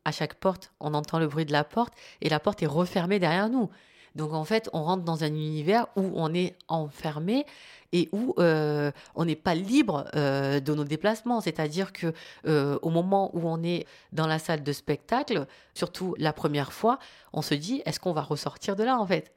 À 0.06 0.12
chaque 0.12 0.36
porte, 0.36 0.72
on 0.80 0.94
entend 0.94 1.18
le 1.18 1.28
bruit 1.28 1.48
de 1.48 1.52
la 1.52 1.64
porte 1.64 1.96
et 2.22 2.30
la 2.30 2.40
porte 2.40 2.62
est 2.62 2.68
refermée 2.68 3.18
derrière 3.18 3.50
nous. 3.50 3.72
Donc 4.14 4.32
en 4.34 4.44
fait, 4.44 4.70
on 4.72 4.84
rentre 4.84 5.04
dans 5.04 5.24
un 5.24 5.30
univers 5.30 5.88
où 5.96 6.12
on 6.14 6.36
est 6.36 6.56
enfermé 6.68 7.48
et 7.92 8.08
où 8.12 8.36
euh, 8.38 8.92
on 9.16 9.26
n'est 9.26 9.36
pas 9.36 9.56
libre 9.56 10.06
de 10.14 10.74
nos 10.76 10.84
déplacements. 10.84 11.42
C'est-à-dire 11.42 11.94
que 11.94 12.14
au 12.46 12.90
moment 12.92 13.36
où 13.36 13.42
on 13.50 13.64
est 13.64 13.88
dans 14.12 14.28
la 14.28 14.38
salle 14.38 14.62
de 14.62 14.72
spectacle, 14.72 15.48
surtout 15.74 16.14
la 16.20 16.32
première 16.32 16.74
fois, 16.74 17.00
on 17.34 17.42
se 17.42 17.56
dit 17.56 17.82
est-ce 17.88 18.00
qu'on 18.00 18.14
va 18.14 18.22
ressortir 18.22 18.76
de 18.76 18.84
là 18.84 19.00
en 19.00 19.08
fait? 19.08 19.34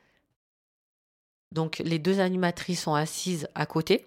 Donc 1.52 1.80
les 1.84 1.98
deux 1.98 2.20
animatrices 2.20 2.82
sont 2.82 2.94
assises 2.94 3.48
à 3.54 3.66
côté. 3.66 4.06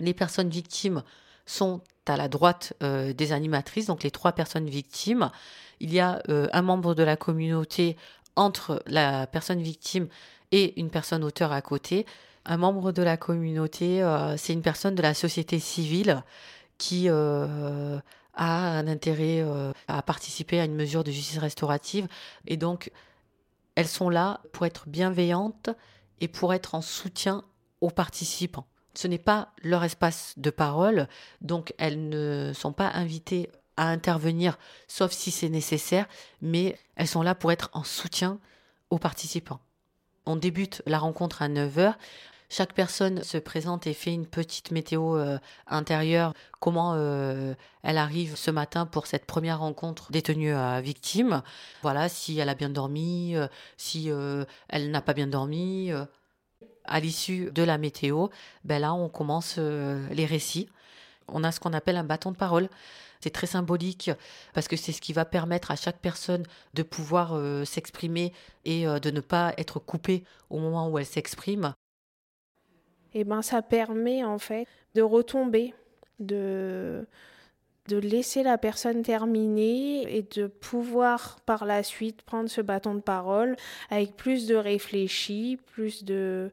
Les 0.00 0.14
personnes 0.14 0.48
victimes 0.48 1.02
sont 1.46 1.80
à 2.06 2.16
la 2.16 2.28
droite 2.28 2.72
euh, 2.82 3.12
des 3.12 3.32
animatrices, 3.32 3.86
donc 3.86 4.02
les 4.02 4.10
trois 4.10 4.32
personnes 4.32 4.68
victimes. 4.68 5.30
Il 5.80 5.92
y 5.92 6.00
a 6.00 6.22
euh, 6.28 6.48
un 6.52 6.62
membre 6.62 6.94
de 6.94 7.02
la 7.02 7.16
communauté 7.16 7.96
entre 8.36 8.82
la 8.86 9.26
personne 9.26 9.60
victime 9.60 10.08
et 10.52 10.78
une 10.78 10.90
personne 10.90 11.24
auteur 11.24 11.52
à 11.52 11.62
côté. 11.62 12.06
Un 12.44 12.56
membre 12.58 12.92
de 12.92 13.02
la 13.02 13.16
communauté, 13.16 14.02
euh, 14.02 14.36
c'est 14.36 14.52
une 14.52 14.62
personne 14.62 14.94
de 14.94 15.02
la 15.02 15.14
société 15.14 15.58
civile 15.58 16.22
qui 16.78 17.08
a 17.08 18.02
un 18.38 18.86
intérêt 18.86 19.42
à 19.88 20.02
participer 20.02 20.60
à 20.60 20.66
une 20.66 20.74
mesure 20.74 21.04
de 21.04 21.10
justice 21.10 21.38
restaurative. 21.38 22.06
Et 22.46 22.58
donc, 22.58 22.90
elles 23.76 23.88
sont 23.88 24.10
là 24.10 24.40
pour 24.52 24.66
être 24.66 24.86
bienveillantes 24.86 25.70
et 26.20 26.28
pour 26.28 26.54
être 26.54 26.74
en 26.74 26.80
soutien 26.82 27.44
aux 27.80 27.90
participants. 27.90 28.66
Ce 28.94 29.08
n'est 29.08 29.18
pas 29.18 29.52
leur 29.62 29.84
espace 29.84 30.34
de 30.38 30.50
parole, 30.50 31.08
donc 31.42 31.74
elles 31.78 32.08
ne 32.08 32.52
sont 32.54 32.72
pas 32.72 32.88
invitées 32.88 33.50
à 33.76 33.88
intervenir, 33.88 34.58
sauf 34.88 35.12
si 35.12 35.30
c'est 35.30 35.50
nécessaire, 35.50 36.06
mais 36.40 36.78
elles 36.94 37.08
sont 37.08 37.22
là 37.22 37.34
pour 37.34 37.52
être 37.52 37.68
en 37.74 37.84
soutien 37.84 38.38
aux 38.88 38.98
participants. 38.98 39.60
On 40.24 40.36
débute 40.36 40.82
la 40.86 40.98
rencontre 40.98 41.42
à 41.42 41.48
9h. 41.48 41.94
Chaque 42.56 42.72
personne 42.72 43.22
se 43.22 43.36
présente 43.36 43.86
et 43.86 43.92
fait 43.92 44.14
une 44.14 44.24
petite 44.24 44.70
météo 44.70 45.18
euh, 45.18 45.38
intérieure, 45.66 46.32
comment 46.58 46.94
euh, 46.94 47.52
elle 47.82 47.98
arrive 47.98 48.34
ce 48.34 48.50
matin 48.50 48.86
pour 48.86 49.06
cette 49.06 49.26
première 49.26 49.58
rencontre 49.58 50.10
détenue 50.10 50.54
à 50.54 50.80
victime. 50.80 51.42
Voilà, 51.82 52.08
si 52.08 52.38
elle 52.38 52.48
a 52.48 52.54
bien 52.54 52.70
dormi, 52.70 53.36
euh, 53.36 53.46
si 53.76 54.08
elle 54.70 54.90
n'a 54.90 55.02
pas 55.02 55.12
bien 55.12 55.26
dormi. 55.26 55.90
À 56.86 56.98
l'issue 56.98 57.50
de 57.52 57.62
la 57.62 57.76
météo, 57.76 58.28
ben 58.64 58.80
là, 58.80 58.94
on 58.94 59.10
commence 59.10 59.58
les 59.58 60.24
récits. 60.24 60.70
On 61.28 61.44
a 61.44 61.52
ce 61.52 61.60
qu'on 61.60 61.74
appelle 61.74 61.98
un 61.98 62.04
bâton 62.04 62.32
de 62.32 62.38
parole. 62.38 62.70
C'est 63.20 63.34
très 63.34 63.46
symbolique 63.46 64.10
parce 64.54 64.66
que 64.66 64.76
c'est 64.78 64.92
ce 64.92 65.02
qui 65.02 65.12
va 65.12 65.26
permettre 65.26 65.72
à 65.72 65.76
chaque 65.76 65.98
personne 65.98 66.44
de 66.72 66.82
pouvoir 66.82 67.38
s'exprimer 67.66 68.32
et 68.64 68.86
de 68.86 69.10
ne 69.10 69.20
pas 69.20 69.52
être 69.58 69.78
coupée 69.78 70.24
au 70.48 70.58
moment 70.58 70.88
où 70.88 70.98
elle 70.98 71.04
s'exprime. 71.04 71.74
Et 73.16 73.20
eh 73.20 73.24
ben 73.24 73.40
ça 73.40 73.62
permet 73.62 74.22
en 74.24 74.38
fait 74.38 74.66
de 74.94 75.00
retomber, 75.00 75.72
de 76.20 77.06
de 77.88 77.96
laisser 77.96 78.42
la 78.42 78.58
personne 78.58 79.02
terminer 79.02 80.16
et 80.16 80.22
de 80.22 80.48
pouvoir 80.48 81.38
par 81.46 81.64
la 81.64 81.82
suite 81.82 82.22
prendre 82.22 82.50
ce 82.50 82.60
bâton 82.60 82.94
de 82.94 83.00
parole 83.00 83.56
avec 83.90 84.16
plus 84.16 84.46
de 84.46 84.54
réfléchi, 84.54 85.58
plus 85.66 86.04
de, 86.04 86.50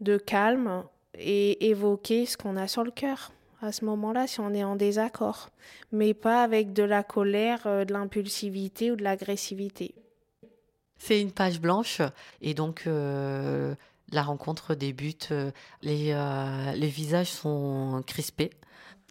de 0.00 0.16
calme 0.16 0.84
et 1.18 1.68
évoquer 1.68 2.26
ce 2.26 2.36
qu'on 2.36 2.56
a 2.56 2.68
sur 2.68 2.84
le 2.84 2.90
cœur 2.90 3.32
à 3.60 3.72
ce 3.72 3.84
moment-là 3.84 4.26
si 4.26 4.40
on 4.40 4.54
est 4.54 4.64
en 4.64 4.76
désaccord, 4.76 5.50
mais 5.90 6.14
pas 6.14 6.42
avec 6.42 6.72
de 6.72 6.84
la 6.84 7.02
colère, 7.02 7.66
euh, 7.66 7.84
de 7.84 7.92
l'impulsivité 7.92 8.92
ou 8.92 8.96
de 8.96 9.02
l'agressivité. 9.02 9.94
C'est 10.96 11.20
une 11.20 11.32
page 11.32 11.60
blanche 11.60 12.00
et 12.40 12.54
donc 12.54 12.84
euh, 12.86 13.74
la 14.10 14.22
rencontre 14.22 14.74
débute, 14.74 15.28
euh, 15.32 15.50
les, 15.82 16.14
les 16.74 16.88
visages 16.88 17.30
sont 17.30 18.02
crispés. 18.06 18.50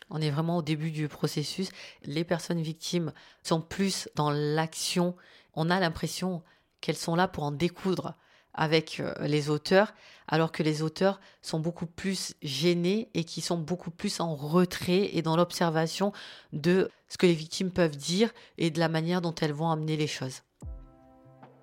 On 0.10 0.22
est 0.22 0.30
vraiment 0.30 0.58
au 0.58 0.62
début 0.62 0.92
du 0.92 1.08
processus. 1.08 1.70
Les 2.04 2.24
personnes 2.24 2.62
victimes 2.62 3.12
sont 3.44 3.62
plus 3.62 4.10
dans 4.16 4.32
l'action. 4.32 5.16
On 5.54 5.70
a 5.70 5.80
l'impression 5.80 6.44
qu'elles 6.82 6.98
sont 6.98 7.16
là 7.16 7.28
pour 7.28 7.44
en 7.44 7.52
découdre 7.52 8.16
avec 8.58 9.00
euh, 9.00 9.14
les 9.22 9.50
auteurs, 9.50 9.94
alors 10.28 10.52
que 10.52 10.64
les 10.64 10.82
auteurs 10.82 11.22
sont 11.42 11.60
beaucoup 11.60 11.86
plus 11.86 12.34
gênés 12.42 13.10
et 13.14 13.24
qui 13.24 13.40
sont 13.40 13.58
beaucoup 13.58 13.92
plus 13.92 14.20
en 14.20 14.36
retrait 14.36 15.12
et 15.14 15.22
dans 15.22 15.38
l'observation 15.38 16.12
de 16.52 16.90
ce 17.08 17.18
que 17.18 17.28
les 17.28 17.34
victimes 17.34 17.72
peuvent 17.72 17.96
dire 17.96 18.34
et 18.58 18.72
de 18.72 18.80
la 18.80 18.90
manière 18.90 19.22
dont 19.22 19.36
elles 19.36 19.54
vont 19.54 19.70
amener 19.70 19.96
les 19.96 20.08
choses. 20.08 20.42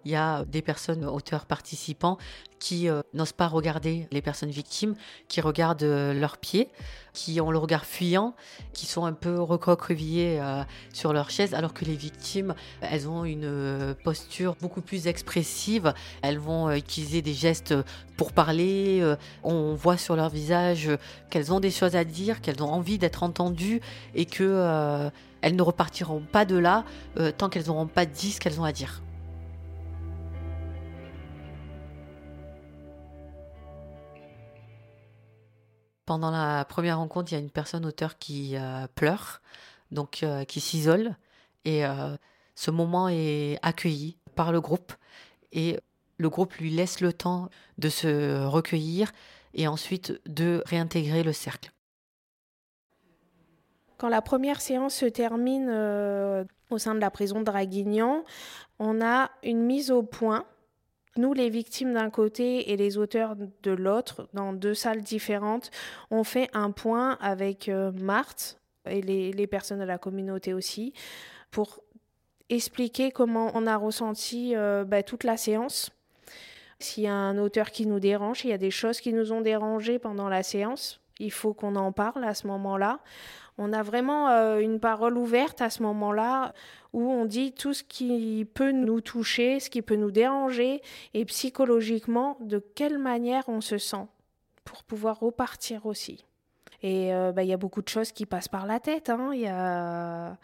Il 0.04 0.12
y 0.12 0.16
a 0.16 0.44
des 0.44 0.62
personnes, 0.62 1.04
auteurs 1.04 1.46
participants, 1.46 2.18
qui 2.64 2.88
euh, 2.88 3.02
n'osent 3.12 3.32
pas 3.32 3.46
regarder 3.46 4.08
les 4.10 4.22
personnes 4.22 4.48
victimes, 4.48 4.94
qui 5.28 5.42
regardent 5.42 5.82
euh, 5.82 6.14
leurs 6.14 6.38
pieds, 6.38 6.70
qui 7.12 7.38
ont 7.42 7.50
le 7.50 7.58
regard 7.58 7.84
fuyant, 7.84 8.34
qui 8.72 8.86
sont 8.86 9.04
un 9.04 9.12
peu 9.12 9.38
recroquevillés 9.38 10.40
euh, 10.40 10.62
sur 10.90 11.12
leur 11.12 11.28
chaise, 11.28 11.52
alors 11.52 11.74
que 11.74 11.84
les 11.84 11.94
victimes, 11.94 12.54
elles 12.80 13.06
ont 13.06 13.26
une 13.26 13.94
posture 14.02 14.56
beaucoup 14.62 14.80
plus 14.80 15.08
expressive. 15.08 15.92
Elles 16.22 16.38
vont 16.38 16.70
utiliser 16.70 17.20
des 17.20 17.34
gestes 17.34 17.74
pour 18.16 18.32
parler. 18.32 19.14
on 19.42 19.74
voit 19.74 19.98
sur 19.98 20.16
leur 20.16 20.30
visage 20.30 20.90
qu'elles 21.28 21.52
ont 21.52 21.60
des 21.60 21.70
choses 21.70 21.96
à 21.96 22.04
dire, 22.04 22.40
qu'elles 22.40 22.62
ont 22.62 22.72
envie 22.72 22.96
d'être 22.96 23.22
entendues 23.22 23.80
et 24.14 24.24
que 24.24 25.10
elles 25.42 25.54
ne 25.54 25.62
repartiront 25.62 26.22
pas 26.32 26.44
de 26.44 26.56
là 26.56 26.84
tant 27.36 27.48
qu'elles 27.48 27.66
n'auront 27.66 27.86
pas 27.86 28.06
dit 28.06 28.32
ce 28.32 28.40
qu'elles 28.40 28.60
ont 28.60 28.64
à 28.64 28.72
dire. 28.72 29.03
Pendant 36.06 36.30
la 36.30 36.66
première 36.66 36.98
rencontre, 36.98 37.32
il 37.32 37.36
y 37.36 37.38
a 37.38 37.40
une 37.40 37.50
personne 37.50 37.86
auteur 37.86 38.18
qui 38.18 38.56
euh, 38.56 38.86
pleure, 38.94 39.40
donc 39.90 40.22
euh, 40.22 40.44
qui 40.44 40.60
s'isole. 40.60 41.16
Et 41.64 41.86
euh, 41.86 42.16
ce 42.54 42.70
moment 42.70 43.08
est 43.08 43.58
accueilli 43.62 44.18
par 44.34 44.52
le 44.52 44.60
groupe. 44.60 44.92
Et 45.52 45.80
le 46.18 46.28
groupe 46.28 46.54
lui 46.54 46.70
laisse 46.70 47.00
le 47.00 47.12
temps 47.12 47.48
de 47.78 47.88
se 47.88 48.44
recueillir 48.44 49.12
et 49.54 49.66
ensuite 49.66 50.20
de 50.26 50.62
réintégrer 50.66 51.22
le 51.22 51.32
cercle. 51.32 51.72
Quand 53.96 54.08
la 54.08 54.20
première 54.20 54.60
séance 54.60 54.94
se 54.94 55.06
termine 55.06 55.70
au 56.70 56.78
sein 56.78 56.94
de 56.94 57.00
la 57.00 57.10
prison 57.10 57.38
de 57.38 57.44
Draguignan, 57.44 58.24
on 58.78 59.00
a 59.00 59.30
une 59.42 59.62
mise 59.62 59.90
au 59.90 60.02
point 60.02 60.44
nous, 61.16 61.32
les 61.32 61.48
victimes 61.48 61.94
d'un 61.94 62.10
côté 62.10 62.72
et 62.72 62.76
les 62.76 62.98
auteurs 62.98 63.36
de 63.36 63.70
l'autre, 63.70 64.28
dans 64.32 64.52
deux 64.52 64.74
salles 64.74 65.02
différentes, 65.02 65.70
on 66.10 66.24
fait 66.24 66.48
un 66.52 66.70
point 66.70 67.16
avec 67.20 67.68
euh, 67.68 67.92
Marthe 67.92 68.60
et 68.86 69.00
les, 69.00 69.46
personnes 69.46 69.78
de 69.78 69.84
la 69.84 69.98
communauté 69.98 70.52
aussi 70.52 70.92
pour 71.50 71.80
expliquer 72.50 73.10
comment 73.10 73.52
on 73.54 73.66
a 73.66 73.76
ressenti 73.76 74.54
euh, 74.56 74.84
bah, 74.84 75.02
toute 75.02 75.24
la 75.24 75.36
séance. 75.36 75.90
S'il 76.80 77.04
y 77.04 77.08
a 77.08 77.14
un 77.14 77.38
auteur 77.38 77.70
qui 77.70 77.86
nous 77.86 78.00
dérange, 78.00 78.44
il 78.44 78.50
y 78.50 78.52
a 78.52 78.58
des 78.58 78.72
choses 78.72 79.00
qui 79.00 79.12
nous 79.12 79.32
ont 79.32 79.40
dérangés 79.40 79.98
pendant 79.98 80.28
la 80.28 80.42
séance, 80.42 81.00
il 81.20 81.30
faut 81.30 81.54
qu'on 81.54 81.76
en 81.76 81.92
parle 81.92 82.24
à 82.24 82.34
ce 82.34 82.46
moment-là. 82.48 83.00
On 83.56 83.72
a 83.72 83.82
vraiment 83.82 84.30
euh, 84.30 84.58
une 84.58 84.80
parole 84.80 85.16
ouverte 85.16 85.60
à 85.60 85.70
ce 85.70 85.82
moment-là 85.84 86.52
où 86.92 87.08
on 87.08 87.24
dit 87.24 87.52
tout 87.52 87.72
ce 87.72 87.84
qui 87.84 88.46
peut 88.52 88.72
nous 88.72 89.00
toucher, 89.00 89.60
ce 89.60 89.70
qui 89.70 89.80
peut 89.80 89.94
nous 89.94 90.10
déranger 90.10 90.82
et 91.12 91.24
psychologiquement 91.24 92.36
de 92.40 92.58
quelle 92.58 92.98
manière 92.98 93.48
on 93.48 93.60
se 93.60 93.78
sent 93.78 94.06
pour 94.64 94.82
pouvoir 94.82 95.20
repartir 95.20 95.86
aussi. 95.86 96.24
Et 96.82 97.14
euh, 97.14 97.30
bah, 97.30 97.44
il 97.44 97.48
y 97.48 97.52
a 97.52 97.56
beaucoup 97.56 97.82
de 97.82 97.88
choses 97.88 98.10
qui 98.10 98.26
passent 98.26 98.48
par 98.48 98.66
la 98.66 98.80
tête. 98.80 99.08
Hein. 99.08 99.30
Il 99.32 99.40
y 99.40 99.46
a 99.46 100.36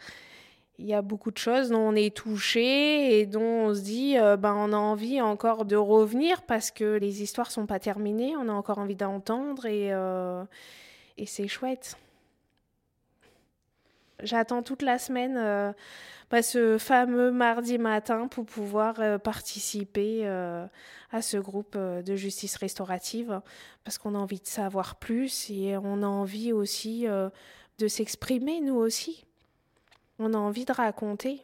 y 0.78 0.94
a 0.94 1.02
beaucoup 1.02 1.30
de 1.30 1.36
choses 1.36 1.68
dont 1.68 1.90
on 1.90 1.94
est 1.94 2.16
touché 2.16 3.20
et 3.20 3.26
dont 3.26 3.42
on 3.42 3.74
se 3.74 3.82
dit 3.82 4.16
euh, 4.16 4.38
ben 4.38 4.54
on 4.54 4.72
a 4.72 4.78
envie 4.78 5.20
encore 5.20 5.66
de 5.66 5.76
revenir 5.76 6.40
parce 6.40 6.70
que 6.70 6.96
les 6.96 7.22
histoires 7.22 7.50
sont 7.50 7.66
pas 7.66 7.78
terminées, 7.78 8.34
on 8.36 8.48
a 8.48 8.52
encore 8.52 8.78
envie 8.78 8.96
d'entendre 8.96 9.66
et, 9.66 9.88
et 11.18 11.26
c'est 11.26 11.48
chouette. 11.48 11.98
J'attends 14.22 14.62
toute 14.62 14.82
la 14.82 14.98
semaine 14.98 15.36
euh, 15.36 15.72
bah, 16.30 16.42
ce 16.42 16.78
fameux 16.78 17.30
mardi 17.30 17.78
matin 17.78 18.28
pour 18.28 18.44
pouvoir 18.46 19.00
euh, 19.00 19.18
participer 19.18 20.20
euh, 20.24 20.66
à 21.12 21.22
ce 21.22 21.36
groupe 21.36 21.76
de 21.76 22.16
justice 22.16 22.56
restaurative 22.56 23.40
parce 23.84 23.98
qu'on 23.98 24.14
a 24.14 24.18
envie 24.18 24.40
de 24.40 24.46
savoir 24.46 24.96
plus 24.96 25.50
et 25.50 25.76
on 25.76 26.02
a 26.02 26.06
envie 26.06 26.52
aussi 26.52 27.06
de 27.06 27.88
s'exprimer 27.88 28.60
nous 28.60 28.76
aussi. 28.76 29.24
On 30.18 30.34
a 30.34 30.38
envie 30.38 30.64
de 30.64 30.72
raconter. 30.72 31.42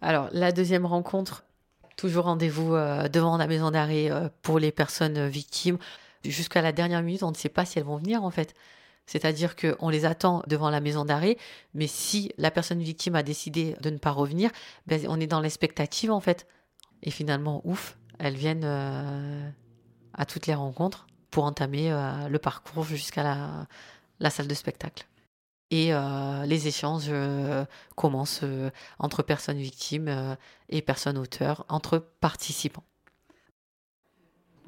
Alors, 0.00 0.28
la 0.32 0.50
deuxième 0.50 0.84
rencontre, 0.86 1.44
toujours 1.96 2.24
rendez-vous 2.24 2.72
devant 3.12 3.36
la 3.36 3.46
maison 3.46 3.70
d'arrêt 3.70 4.10
pour 4.42 4.58
les 4.58 4.72
personnes 4.72 5.28
victimes 5.28 5.78
jusqu'à 6.30 6.62
la 6.62 6.72
dernière 6.72 7.02
minute, 7.02 7.22
on 7.22 7.30
ne 7.30 7.36
sait 7.36 7.48
pas 7.48 7.64
si 7.64 7.78
elles 7.78 7.84
vont 7.84 7.96
venir 7.96 8.24
en 8.24 8.30
fait. 8.30 8.54
C'est-à-dire 9.06 9.54
qu'on 9.54 9.88
les 9.88 10.04
attend 10.04 10.42
devant 10.48 10.68
la 10.68 10.80
maison 10.80 11.04
d'arrêt, 11.04 11.36
mais 11.74 11.86
si 11.86 12.32
la 12.38 12.50
personne 12.50 12.80
victime 12.80 13.14
a 13.14 13.22
décidé 13.22 13.76
de 13.80 13.90
ne 13.90 13.98
pas 13.98 14.10
revenir, 14.10 14.50
ben, 14.86 15.00
on 15.08 15.20
est 15.20 15.28
dans 15.28 15.40
l'expectative 15.40 16.10
en 16.10 16.20
fait. 16.20 16.46
Et 17.02 17.10
finalement, 17.10 17.60
ouf, 17.64 17.96
elles 18.18 18.34
viennent 18.34 18.64
euh, 18.64 19.48
à 20.12 20.26
toutes 20.26 20.46
les 20.46 20.54
rencontres 20.54 21.06
pour 21.30 21.44
entamer 21.44 21.92
euh, 21.92 22.28
le 22.28 22.38
parcours 22.38 22.84
jusqu'à 22.84 23.22
la, 24.18 24.30
salle 24.30 24.48
de 24.48 24.54
spectacle. 24.54 25.06
Et 25.70 25.92
euh, 25.92 26.44
les 26.46 26.68
échanges 26.68 27.10
commencent 27.94 28.44
entre 28.98 29.22
personnes 29.22 29.58
victimes 29.58 30.36
et 30.68 30.82
personnes 30.82 31.18
auteurs, 31.18 31.64
entre 31.68 31.98
participants 31.98 32.84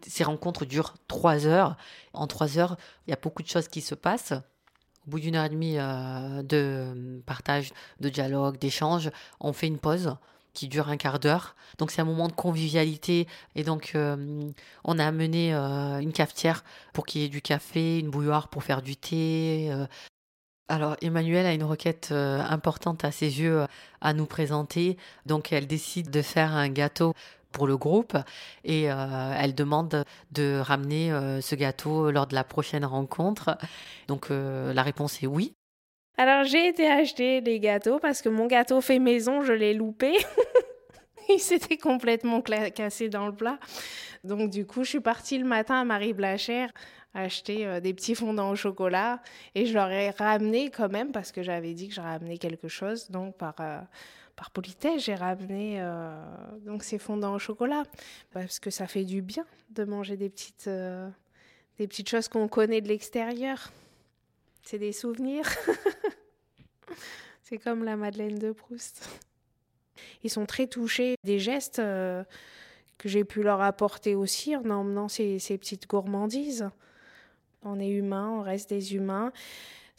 ces 0.07 0.25
rencontres 0.25 0.65
durent 0.65 0.95
trois 1.07 1.47
heures. 1.47 1.77
En 2.13 2.27
trois 2.27 2.59
heures, 2.59 2.77
il 3.07 3.11
y 3.11 3.13
a 3.13 3.19
beaucoup 3.21 3.43
de 3.43 3.49
choses 3.49 3.69
qui 3.69 3.81
se 3.81 3.95
passent. 3.95 4.35
Au 5.07 5.11
bout 5.11 5.21
d'une 5.21 5.37
heure 5.37 5.47
et 5.47 5.49
demie 5.49 5.79
euh, 5.79 6.43
de 6.43 7.23
partage, 7.25 7.73
de 8.01 8.11
dialogue, 8.11 8.59
d'échange, 8.59 9.11
on 9.41 9.55
fait 9.55 9.67
une 9.67 9.79
pause 9.79 10.17
qui 10.53 10.69
dure 10.69 10.89
un 10.89 10.97
quart 10.97 11.19
d'heure. 11.19 11.57
Donc 11.79 11.91
c'est 11.91 12.03
un 12.03 12.05
moment 12.05 12.29
de 12.29 12.33
convivialité 12.33 13.27
et 13.55 13.63
donc 13.63 13.93
euh, 13.95 14.51
on 14.85 14.99
a 14.99 15.07
amené 15.07 15.55
euh, 15.55 15.99
une 16.01 16.13
cafetière 16.13 16.63
pour 16.93 17.07
qu'il 17.07 17.23
y 17.23 17.25
ait 17.25 17.29
du 17.29 17.41
café, 17.41 18.01
une 18.01 18.11
bouilloire 18.11 18.49
pour 18.49 18.65
faire 18.65 18.83
du 18.83 18.97
thé. 18.97 19.73
Alors 20.69 20.97
Emmanuel 21.01 21.47
a 21.47 21.55
une 21.55 21.65
requête 21.65 22.13
importante 22.13 23.03
à 23.03 23.11
ses 23.11 23.41
yeux 23.41 23.65
à 24.03 24.13
nous 24.13 24.27
présenter. 24.27 24.99
Donc 25.25 25.53
elle 25.53 25.67
décide 25.67 26.11
de 26.11 26.21
faire 26.21 26.53
un 26.53 26.69
gâteau 26.69 27.15
pour 27.53 27.67
le 27.67 27.77
groupe 27.77 28.17
et 28.65 28.91
euh, 28.91 29.35
elle 29.39 29.55
demande 29.55 30.05
de 30.33 30.61
ramener 30.61 31.13
euh, 31.13 31.41
ce 31.41 31.55
gâteau 31.55 32.11
lors 32.11 32.27
de 32.27 32.35
la 32.35 32.45
prochaine 32.45 32.85
rencontre. 32.85 33.57
Donc 34.07 34.31
euh, 34.31 34.73
la 34.73 34.83
réponse 34.83 35.23
est 35.23 35.27
oui. 35.27 35.55
Alors 36.17 36.45
j'ai 36.45 36.69
été 36.69 36.89
acheter 36.89 37.41
les 37.41 37.61
gâteaux 37.61 37.99
parce 37.99 38.23
que 38.23 38.29
mon 38.29 38.47
gâteau 38.47 38.81
fait 38.81 38.99
maison, 38.99 39.43
je 39.43 39.53
l'ai 39.53 39.75
loupé. 39.75 40.13
Il 41.29 41.39
s'était 41.39 41.77
complètement 41.77 42.41
cassé 42.41 43.09
dans 43.09 43.27
le 43.27 43.35
plat. 43.35 43.59
Donc 44.25 44.51
du 44.51 44.67
coup, 44.67 44.83
je 44.83 44.89
suis 44.89 45.01
partie 45.01 45.39
le 45.39 45.45
matin 45.45 45.81
à 45.81 45.85
Marie 45.85 46.15
Blachère 46.15 46.71
acheter 47.15 47.81
des 47.81 47.95
petits 47.95 48.15
fondants 48.15 48.51
au 48.51 48.57
chocolat 48.57 49.21
et 49.55 49.67
je 49.67 49.75
leur 49.75 49.91
ai 49.91 50.11
ramené 50.11 50.71
quand 50.71 50.91
même 50.91 51.11
parce 51.13 51.33
que 51.33 51.43
j'avais 51.43 51.75
dit 51.75 51.89
que 51.89 51.95
je 51.95 52.01
ramenais 52.01 52.39
quelque 52.39 52.69
chose 52.69 53.11
donc 53.11 53.37
par 53.37 53.57
par 54.38 54.53
politesse, 54.53 55.03
j'ai 55.03 55.16
ramené 55.16 55.79
euh, 55.81 56.14
donc 56.64 56.85
ces 56.85 56.98
fondants 56.98 57.35
au 57.35 57.40
chocolat 57.40 57.83
parce 58.31 58.61
que 58.61 58.70
ça 58.70 58.87
fait 58.87 59.05
du 59.05 59.20
bien 59.20 59.44
de 59.70 59.83
manger 59.83 60.16
des 60.16 60.31
petites, 60.31 60.68
euh, 60.68 61.11
des 61.77 61.88
petites 61.88 62.09
choses 62.09 62.29
qu'on 62.29 62.46
connaît 62.46 62.81
de 62.81 62.87
l'extérieur. 62.87 63.72
C'est 64.62 64.79
des 64.79 64.92
souvenirs. 64.92 65.51
c'est 67.42 67.59
comme 67.59 67.83
la 67.83 67.96
Madeleine 67.96 68.38
de 68.38 68.53
Proust. 68.53 69.09
Ils 70.22 70.31
sont 70.31 70.46
très 70.46 70.68
touchés 70.68 71.16
des 71.24 71.40
gestes 71.40 71.81
euh, 71.81 72.22
que 72.96 73.09
j'ai 73.09 73.24
pu 73.24 73.42
leur 73.42 73.61
apporter 73.61 74.14
aussi 74.14 74.55
en 74.55 74.70
emmenant 74.70 75.09
ces, 75.09 75.40
ces 75.40 75.59
petites 75.59 75.88
gourmandises. 75.88 76.70
On 77.62 77.81
est 77.81 77.90
humain, 77.90 78.29
on 78.29 78.42
reste 78.42 78.70
des 78.70 78.94
humains. 78.94 79.33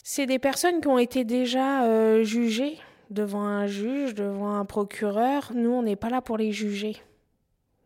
C'est 0.01 0.27
des 0.27 0.39
personnes 0.39 0.79
qui 0.79 0.87
ont 0.87 0.97
été 0.97 1.25
déjà 1.25 2.23
jugées 2.23 2.79
devant 3.09 3.43
un 3.43 3.67
juge, 3.67 4.13
devant 4.13 4.55
un 4.55 4.65
procureur. 4.65 5.51
Nous, 5.53 5.71
on 5.71 5.83
n'est 5.83 5.95
pas 5.95 6.09
là 6.09 6.21
pour 6.21 6.37
les 6.37 6.51
juger. 6.51 6.97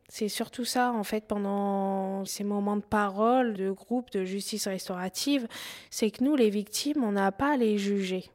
C'est 0.09 0.29
surtout 0.29 0.65
ça, 0.65 0.91
en 0.91 1.03
fait, 1.03 1.25
pendant 1.25 2.23
ces 2.25 2.43
moments 2.43 2.77
de 2.77 2.83
parole, 2.83 3.53
de 3.53 3.71
groupe, 3.71 4.12
de 4.12 4.25
justice 4.25 4.67
restaurative, 4.67 5.47
c'est 5.89 6.12
que 6.12 6.23
nous, 6.23 6.36
les 6.36 6.49
victimes, 6.49 7.03
on 7.03 7.13
n'a 7.13 7.31
pas 7.31 7.53
à 7.53 7.57
les 7.57 7.77
juger. 7.77 8.29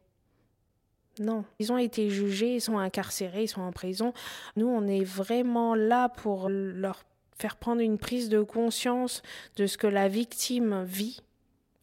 Non, 1.21 1.45
ils 1.59 1.73
ont 1.73 1.79
été 1.79 2.11
jugés, 2.11 2.57
ils 2.57 2.61
sont 2.61 2.79
incarcérés, 2.79 3.45
ils 3.45 3.49
sont 3.49 3.61
en 3.61 3.73
prison. 3.73 4.13
Nous, 4.57 4.67
on 4.67 4.87
est 4.87 5.05
vraiment 5.05 5.75
là 5.75 6.09
pour 6.09 6.49
leur 6.49 7.05
faire 7.39 7.57
prendre 7.57 7.81
une 7.81 7.99
prise 7.99 8.29
de 8.29 8.43
conscience 8.43 9.23
de 9.57 9.67
ce 9.67 9.79
que 9.79 9.87
la 9.87 10.09
victime 10.09 10.83
vit 10.85 11.23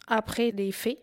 après 0.08 0.52
les 0.52 0.72
faits 0.72 1.00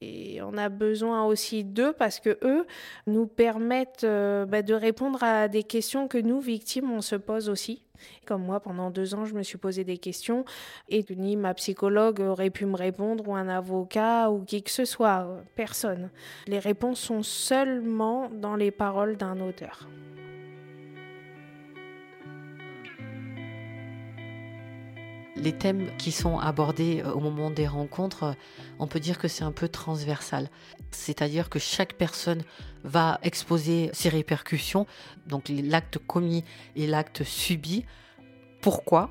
et 0.00 0.42
on 0.42 0.56
a 0.56 0.68
besoin 0.68 1.24
aussi 1.24 1.64
d'eux 1.64 1.92
parce 1.92 2.20
que 2.20 2.38
eux 2.42 2.66
nous 3.06 3.26
permettent 3.26 4.04
euh, 4.04 4.46
bah, 4.46 4.62
de 4.62 4.74
répondre 4.74 5.22
à 5.22 5.48
des 5.48 5.62
questions 5.62 6.08
que 6.08 6.18
nous, 6.18 6.40
victimes, 6.40 6.90
on 6.90 7.00
se 7.00 7.16
pose 7.16 7.48
aussi. 7.48 7.82
Comme 8.26 8.44
moi, 8.44 8.60
pendant 8.60 8.90
deux 8.90 9.14
ans, 9.14 9.24
je 9.24 9.34
me 9.34 9.42
suis 9.42 9.58
posé 9.58 9.84
des 9.84 9.98
questions 9.98 10.44
et 10.88 11.04
ni 11.10 11.36
ma 11.36 11.54
psychologue 11.54 12.20
aurait 12.20 12.50
pu 12.50 12.66
me 12.66 12.76
répondre 12.76 13.26
ou 13.28 13.34
un 13.34 13.48
avocat 13.48 14.30
ou 14.30 14.44
qui 14.44 14.62
que 14.62 14.70
ce 14.70 14.84
soit, 14.84 15.26
personne. 15.54 16.10
Les 16.46 16.58
réponses 16.58 17.00
sont 17.00 17.22
seulement 17.22 18.28
dans 18.30 18.56
les 18.56 18.70
paroles 18.70 19.16
d'un 19.16 19.40
auteur. 19.40 19.88
Les 25.44 25.52
thèmes 25.52 25.94
qui 25.98 26.10
sont 26.10 26.38
abordés 26.38 27.02
euh, 27.04 27.12
au 27.12 27.20
moment 27.20 27.50
des 27.50 27.68
rencontres, 27.68 28.22
euh, 28.24 28.32
on 28.78 28.86
peut 28.86 28.98
dire 28.98 29.18
que 29.18 29.28
c'est 29.28 29.44
un 29.44 29.52
peu 29.52 29.68
transversal. 29.68 30.48
C'est-à-dire 30.90 31.50
que 31.50 31.58
chaque 31.58 31.92
personne 31.92 32.42
va 32.82 33.20
exposer 33.22 33.90
ses 33.92 34.08
répercussions, 34.08 34.86
donc 35.28 35.50
l'acte 35.50 35.98
commis 35.98 36.44
et 36.76 36.86
l'acte 36.86 37.22
subi. 37.24 37.84
Pourquoi? 38.62 39.10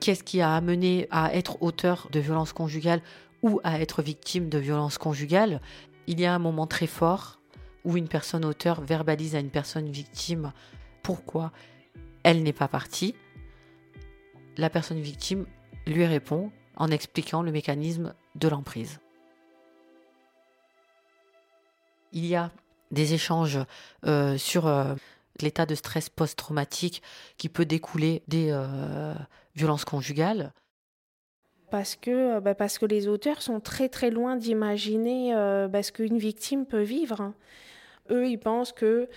Qu'est-ce 0.00 0.24
qui 0.24 0.40
a 0.40 0.54
amené 0.54 1.06
à 1.10 1.34
être 1.34 1.62
auteur 1.62 2.08
de 2.10 2.20
violences 2.20 2.54
conjugales 2.54 3.02
ou 3.42 3.60
à 3.62 3.80
être 3.80 4.02
victime 4.02 4.48
de 4.48 4.58
violences 4.58 4.96
conjugales? 4.96 5.60
Il 6.06 6.18
y 6.20 6.24
a 6.24 6.34
un 6.34 6.38
moment 6.38 6.66
très 6.66 6.86
fort 6.86 7.38
où 7.84 7.98
une 7.98 8.08
personne 8.08 8.46
auteur 8.46 8.80
verbalise 8.80 9.36
à 9.36 9.40
une 9.40 9.50
personne 9.50 9.90
victime. 9.90 10.52
Pourquoi? 11.02 11.52
Elle 12.22 12.42
n'est 12.42 12.54
pas 12.54 12.68
partie 12.68 13.14
la 14.56 14.70
personne 14.70 15.00
victime 15.00 15.46
lui 15.86 16.04
répond 16.04 16.50
en 16.76 16.88
expliquant 16.88 17.42
le 17.42 17.52
mécanisme 17.52 18.14
de 18.34 18.48
l'emprise. 18.48 19.00
Il 22.12 22.26
y 22.26 22.34
a 22.34 22.50
des 22.90 23.14
échanges 23.14 23.58
euh, 24.06 24.36
sur 24.36 24.66
euh, 24.66 24.94
l'état 25.40 25.66
de 25.66 25.74
stress 25.74 26.08
post-traumatique 26.08 27.02
qui 27.36 27.48
peut 27.48 27.64
découler 27.64 28.22
des 28.28 28.48
euh, 28.50 29.14
violences 29.54 29.84
conjugales. 29.84 30.52
Parce 31.70 31.94
que, 31.94 32.40
bah, 32.40 32.56
parce 32.56 32.78
que 32.78 32.86
les 32.86 33.06
auteurs 33.06 33.42
sont 33.42 33.60
très 33.60 33.88
très 33.88 34.10
loin 34.10 34.34
d'imaginer 34.34 35.32
bah, 35.70 35.84
ce 35.84 35.92
qu'une 35.92 36.18
victime 36.18 36.66
peut 36.66 36.82
vivre. 36.82 37.32
Eux, 38.10 38.26
ils 38.26 38.40
pensent 38.40 38.72
que 38.72 39.08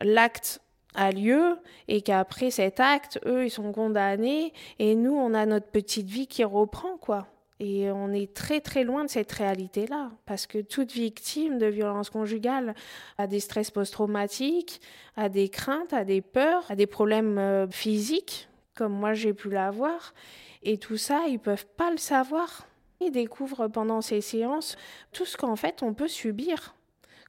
l'acte 0.00 0.62
a 0.98 1.12
lieu 1.12 1.56
et 1.86 2.02
qu'après 2.02 2.50
cet 2.50 2.80
acte, 2.80 3.20
eux, 3.24 3.46
ils 3.46 3.50
sont 3.50 3.72
condamnés 3.72 4.52
et 4.80 4.96
nous, 4.96 5.14
on 5.14 5.32
a 5.32 5.46
notre 5.46 5.68
petite 5.68 6.08
vie 6.08 6.26
qui 6.26 6.42
reprend, 6.42 6.96
quoi. 6.98 7.28
Et 7.60 7.90
on 7.90 8.12
est 8.12 8.34
très 8.34 8.60
très 8.60 8.84
loin 8.84 9.04
de 9.04 9.10
cette 9.10 9.32
réalité-là, 9.32 10.10
parce 10.26 10.46
que 10.46 10.58
toute 10.58 10.92
victime 10.92 11.58
de 11.58 11.66
violence 11.66 12.10
conjugale 12.10 12.74
a 13.16 13.26
des 13.26 13.40
stress 13.40 13.70
post-traumatiques, 13.70 14.80
a 15.16 15.28
des 15.28 15.48
craintes, 15.48 15.92
a 15.92 16.04
des 16.04 16.20
peurs, 16.20 16.68
a 16.68 16.76
des 16.76 16.86
problèmes 16.86 17.38
euh, 17.38 17.68
physiques, 17.68 18.48
comme 18.74 18.92
moi 18.92 19.14
j'ai 19.14 19.34
pu 19.34 19.50
l'avoir. 19.50 20.14
Et 20.62 20.78
tout 20.78 20.96
ça, 20.96 21.26
ils 21.28 21.38
peuvent 21.38 21.66
pas 21.76 21.90
le 21.90 21.96
savoir. 21.96 22.66
Ils 23.00 23.12
découvrent 23.12 23.68
pendant 23.68 24.00
ces 24.00 24.20
séances 24.20 24.76
tout 25.12 25.24
ce 25.24 25.36
qu'en 25.36 25.54
fait 25.54 25.84
on 25.84 25.94
peut 25.94 26.08
subir 26.08 26.74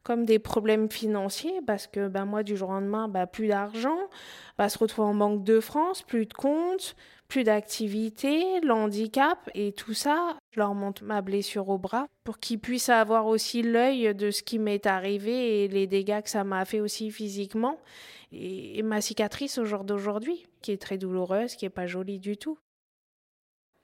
comme 0.03 0.25
des 0.25 0.39
problèmes 0.39 0.89
financiers 0.89 1.61
parce 1.65 1.87
que 1.87 2.07
ben, 2.07 2.25
moi, 2.25 2.43
du 2.43 2.57
jour 2.57 2.69
au 2.69 2.73
lendemain, 2.73 3.07
ben, 3.07 3.27
plus 3.27 3.47
d'argent, 3.47 3.97
va 4.57 4.69
se 4.69 4.77
retrouver 4.77 5.09
en 5.09 5.15
banque 5.15 5.43
de 5.43 5.59
France, 5.59 6.03
plus 6.03 6.25
de 6.25 6.33
comptes, 6.33 6.95
plus 7.29 7.43
d'activité, 7.43 8.59
l'handicap 8.61 9.49
et 9.53 9.71
tout 9.71 9.93
ça. 9.93 10.35
Je 10.51 10.59
leur 10.59 10.73
montre 10.73 11.03
ma 11.03 11.21
blessure 11.21 11.69
au 11.69 11.77
bras 11.77 12.07
pour 12.23 12.39
qu'ils 12.39 12.59
puissent 12.59 12.89
avoir 12.89 13.27
aussi 13.27 13.61
l'œil 13.61 14.13
de 14.15 14.31
ce 14.31 14.41
qui 14.41 14.57
m'est 14.57 14.87
arrivé 14.87 15.63
et 15.63 15.67
les 15.67 15.85
dégâts 15.85 16.21
que 16.21 16.29
ça 16.29 16.43
m'a 16.43 16.65
fait 16.65 16.79
aussi 16.79 17.11
physiquement. 17.11 17.77
Et, 18.31 18.81
ma 18.81 18.99
cicatrice 18.99 19.59
au 19.59 19.65
jour 19.65 19.83
d'aujourd'hui, 19.83 20.47
qui 20.61 20.71
est 20.71 20.81
très 20.81 20.97
douloureuse, 20.97 21.55
qui 21.55 21.65
est 21.65 21.69
pas 21.69 21.87
jolie 21.87 22.19
du 22.19 22.35
tout. 22.35 22.57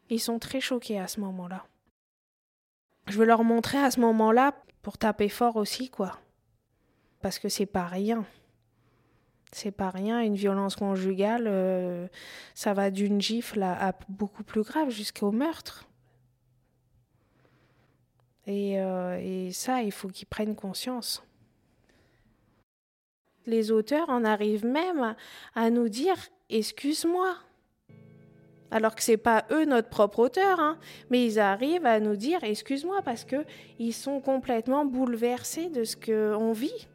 Ils 0.10 0.20
sont 0.20 0.40
très 0.40 0.60
choqués 0.60 1.00
à 1.00 1.08
ce 1.08 1.20
moment-là. 1.22 1.66
Je 3.08 3.18
veux 3.18 3.26
leur 3.26 3.44
montrer 3.44 3.78
à 3.78 3.92
ce 3.92 4.00
moment-là 4.00 4.56
pour 4.86 5.00
taper 5.00 5.30
fort 5.30 5.56
aussi, 5.56 5.90
quoi. 5.90 6.20
Parce 7.20 7.40
que 7.40 7.50
c'est 7.50 7.66
pas 7.66 7.88
rien. 7.88 8.24
C'est 9.52 9.72
pas 9.72 9.90
rien, 9.90 10.22
une 10.22 10.36
violence 10.36 10.76
conjugale, 10.76 11.46
euh, 11.48 12.08
ça 12.54 12.76
va 12.76 12.92
d'une 12.92 13.20
gifle 13.20 13.64
à, 13.64 13.96
beaucoup 14.10 14.44
plus 14.44 14.62
grave, 14.62 14.92
jusqu'au 14.92 15.32
meurtre. 15.32 15.90
Euh, 18.48 19.18
et 19.20 19.52
ça, 19.54 19.82
il 19.82 19.92
faut 19.92 20.10
qu'ils 20.10 20.28
prennent 20.28 20.56
conscience. 20.56 21.24
Les 23.48 23.72
auteurs 23.72 24.12
en 24.12 24.24
arrivent 24.24 24.68
même 24.68 25.16
à 25.56 25.72
nous 25.72 25.90
dire 25.90 26.18
Excuse-moi, 26.52 27.36
alors 28.72 28.96
que 28.96 29.04
c'est 29.04 29.18
pas 29.18 29.46
eux 29.52 29.66
notre 29.66 29.90
propre 29.90 30.20
auteur, 30.20 30.60
hein. 30.60 30.78
mais 31.10 31.26
ils 31.26 31.40
arrivent 31.40 31.86
à 31.86 32.00
nous 32.00 32.16
dire 32.16 32.44
excuse-moi 32.44 33.02
parce 33.04 33.24
que 33.24 33.46
ils 33.80 33.94
sont 33.94 34.20
complètement 34.20 34.86
bouleversés 34.86 35.70
de 35.70 35.84
ce 35.84 35.96
qu'on 35.96 36.52
vit. 36.52 36.88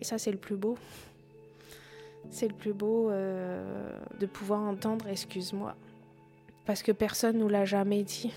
Et 0.00 0.04
ça 0.04 0.18
c'est 0.18 0.32
le 0.32 0.38
plus 0.38 0.56
beau. 0.56 0.76
C'est 2.30 2.48
le 2.48 2.54
plus 2.54 2.72
beau 2.72 3.10
euh, 3.10 3.98
de 4.20 4.26
pouvoir 4.26 4.60
entendre 4.60 5.06
excuse-moi 5.08 5.74
parce 6.64 6.82
que 6.82 6.92
personne 6.92 7.38
nous 7.38 7.48
l'a 7.48 7.64
jamais 7.64 8.02
dit. 8.02 8.32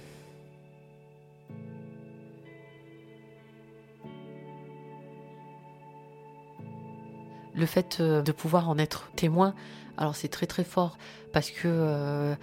Le 7.56 7.66
fait 7.66 7.98
euh, 8.00 8.22
de 8.22 8.32
pouvoir 8.32 8.70
en 8.70 8.78
être 8.78 9.10
témoin, 9.16 9.54
alors 9.98 10.16
c'est 10.16 10.28
très 10.28 10.46
très 10.46 10.64
fort 10.64 10.98
parce 11.34 11.50
que 11.52 11.68
euh, 11.68 12.36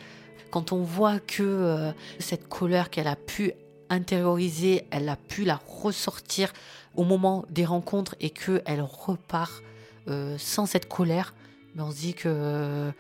quand 0.51 0.72
on 0.72 0.83
voit 0.83 1.18
que 1.18 1.42
euh, 1.42 1.92
cette 2.18 2.48
colère 2.48 2.90
qu'elle 2.90 3.07
a 3.07 3.16
pu 3.16 3.53
intérioriser, 3.88 4.87
elle 4.90 5.09
a 5.09 5.16
pu 5.16 5.44
la 5.44 5.61
ressortir 5.66 6.53
au 6.94 7.05
moment 7.05 7.44
des 7.51 7.64
rencontres 7.64 8.14
et 8.20 8.31
qu'elle 8.31 8.83
repart 8.83 9.62
euh, 10.09 10.37
sans 10.38 10.66
cette 10.66 10.88
colère, 10.88 11.35
mais 11.75 11.83
on 11.83 11.90
se 11.90 11.96
dit 11.96 12.14
que 12.14 12.92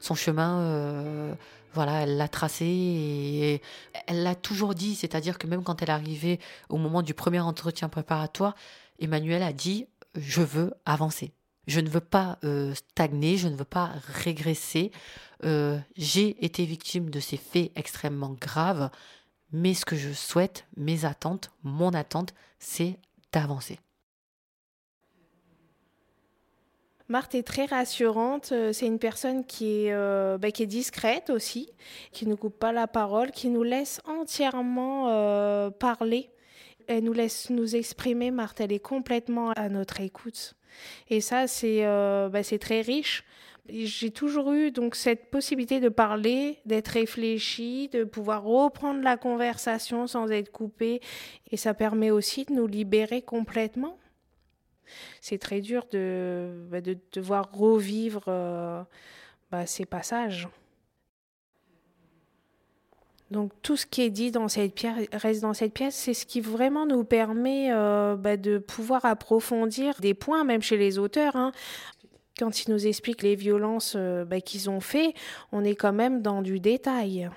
son 0.00 0.14
chemin, 0.14 1.36
voilà, 1.74 2.02
elle 2.02 2.16
l'a 2.16 2.28
tracé 2.28 2.64
et 2.64 3.62
elle 4.06 4.22
l'a 4.22 4.34
toujours 4.34 4.74
dit, 4.74 4.94
c'est-à-dire 4.94 5.36
que 5.36 5.46
même 5.46 5.62
quand 5.62 5.82
elle 5.82 5.90
arrivée 5.90 6.40
au 6.70 6.78
moment 6.78 7.02
du 7.02 7.12
premier 7.12 7.40
entretien 7.40 7.88
préparatoire, 7.90 8.54
Emmanuel 8.98 9.42
a 9.42 9.52
dit 9.52 9.86
je 10.14 10.40
veux 10.40 10.72
avancer. 10.86 11.32
Je 11.70 11.78
ne 11.78 11.88
veux 11.88 12.00
pas 12.00 12.36
euh, 12.42 12.74
stagner, 12.74 13.36
je 13.36 13.46
ne 13.46 13.54
veux 13.54 13.64
pas 13.64 13.92
régresser. 14.24 14.90
Euh, 15.44 15.78
j'ai 15.96 16.44
été 16.44 16.64
victime 16.64 17.10
de 17.10 17.20
ces 17.20 17.36
faits 17.36 17.70
extrêmement 17.76 18.30
graves, 18.40 18.90
mais 19.52 19.74
ce 19.74 19.84
que 19.84 19.94
je 19.94 20.12
souhaite, 20.12 20.66
mes 20.76 21.04
attentes, 21.04 21.52
mon 21.62 21.94
attente, 21.94 22.34
c'est 22.58 22.98
d'avancer. 23.30 23.78
Marthe 27.06 27.36
est 27.36 27.44
très 27.44 27.66
rassurante. 27.66 28.50
Euh, 28.50 28.72
c'est 28.72 28.86
une 28.86 28.98
personne 28.98 29.46
qui 29.46 29.86
est, 29.86 30.38
bah, 30.38 30.50
qui 30.50 30.64
est 30.64 30.66
discrète 30.66 31.30
aussi, 31.30 31.70
qui 32.10 32.26
ne 32.26 32.34
coupe 32.34 32.58
pas 32.58 32.72
la 32.72 32.88
parole, 32.88 33.30
qui 33.30 33.48
nous 33.48 33.62
laisse 33.62 34.00
entièrement 34.06 35.04
parler. 35.78 36.32
Elle 36.88 37.04
nous 37.04 37.12
laisse 37.12 37.48
nous 37.48 37.76
exprimer. 37.76 38.32
Marthe, 38.32 38.60
elle 38.60 38.72
est 38.72 38.80
complètement 38.80 39.52
à 39.52 39.68
notre 39.68 40.00
écoute. 40.00 40.56
Et 41.08 41.20
ça, 41.20 41.46
c'est 41.46 41.84
euh, 41.84 42.28
bah, 42.28 42.42
très 42.42 42.80
riche 42.80 43.24
J'ai 43.68 44.10
toujours 44.10 44.52
eu 44.52 44.70
donc 44.70 44.94
cette 44.94 45.30
possibilité 45.30 45.80
de 45.80 45.88
parler, 45.88 46.58
d'être 46.66 46.88
réfléchi, 46.88 47.88
de 47.88 48.04
pouvoir 48.04 48.42
reprendre 48.42 49.02
la 49.02 49.16
conversation 49.16 50.06
sans 50.06 50.30
être 50.30 50.50
coupé, 50.50 51.00
et 51.50 51.56
ça 51.56 51.74
permet 51.74 52.10
aussi 52.10 52.44
de 52.44 52.52
nous 52.52 52.66
libérer 52.66 53.22
complètement. 53.22 53.98
C'est 55.20 55.38
très 55.38 55.60
dur 55.60 55.86
de, 55.90 56.66
bah, 56.70 56.80
de 56.80 56.96
devoir 57.12 57.50
revivre 57.52 58.24
euh, 58.28 58.82
bah, 59.50 59.66
ces 59.66 59.86
passages. 59.86 60.48
Donc 63.30 63.52
tout 63.62 63.76
ce 63.76 63.86
qui 63.86 64.02
est 64.02 64.10
dit 64.10 64.32
dans 64.32 64.48
cette 64.48 64.74
pièce 64.74 65.06
reste 65.12 65.42
dans 65.42 65.54
cette 65.54 65.72
pièce, 65.72 65.94
c'est 65.94 66.14
ce 66.14 66.26
qui 66.26 66.40
vraiment 66.40 66.84
nous 66.84 67.04
permet 67.04 67.72
euh, 67.72 68.16
bah, 68.16 68.36
de 68.36 68.58
pouvoir 68.58 69.04
approfondir 69.04 69.94
des 70.00 70.14
points, 70.14 70.42
même 70.42 70.62
chez 70.62 70.76
les 70.76 70.98
auteurs. 70.98 71.36
Hein. 71.36 71.52
Quand 72.38 72.64
ils 72.64 72.70
nous 72.72 72.86
expliquent 72.86 73.22
les 73.22 73.36
violences 73.36 73.94
euh, 73.96 74.24
bah, 74.24 74.40
qu'ils 74.40 74.68
ont 74.68 74.80
fait, 74.80 75.14
on 75.52 75.62
est 75.62 75.76
quand 75.76 75.92
même 75.92 76.22
dans 76.22 76.42
du 76.42 76.58
détail. 76.58 77.30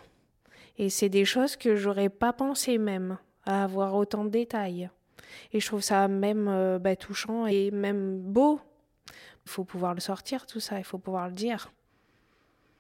Et 0.80 0.90
c'est 0.90 1.10
des 1.10 1.26
choses 1.26 1.56
que 1.56 1.76
j'aurais 1.76 2.10
pas 2.10 2.34
pensé 2.34 2.80
même 2.80 3.20
à 3.46 3.64
avoir 3.64 3.94
autant 3.94 4.26
de 4.26 4.30
détails. 4.30 4.90
Et 5.52 5.60
je 5.60 5.68
trouve 5.68 5.82
ça 5.82 6.08
même 6.08 6.48
euh, 6.48 6.80
bah, 6.80 6.96
touchant 6.96 7.46
et 7.46 7.70
même 7.70 8.20
beau. 8.20 8.60
Il 9.46 9.52
faut 9.52 9.64
pouvoir 9.64 9.94
le 9.94 10.00
sortir, 10.00 10.48
tout 10.48 10.60
ça, 10.60 10.80
il 10.80 10.86
faut 10.86 10.98
pouvoir 10.98 11.28
le 11.28 11.36
dire. 11.36 11.72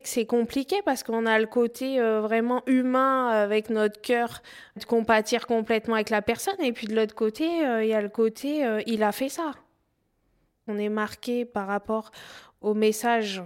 C'est 0.05 0.25
compliqué 0.25 0.81
parce 0.83 1.01
qu'on 1.01 1.25
a 1.25 1.39
le 1.39 1.45
côté 1.45 1.99
euh, 1.99 2.19
vraiment 2.19 2.61
humain 2.67 3.29
avec 3.29 3.69
notre 3.69 4.01
cœur 4.01 4.41
de 4.75 4.83
compatir 4.83 5.47
complètement 5.47 5.95
avec 5.95 6.09
la 6.09 6.21
personne. 6.21 6.59
Et 6.61 6.73
puis 6.73 6.87
de 6.87 6.95
l'autre 6.95 7.15
côté, 7.15 7.65
euh, 7.65 7.83
il 7.83 7.89
y 7.89 7.93
a 7.93 8.01
le 8.01 8.09
côté 8.09 8.65
euh, 8.65 8.81
il 8.85 9.01
a 9.01 9.13
fait 9.13 9.29
ça. 9.29 9.51
On 10.67 10.77
est 10.77 10.89
marqué 10.89 11.45
par 11.45 11.67
rapport 11.67 12.11
aux 12.59 12.73
messages 12.73 13.41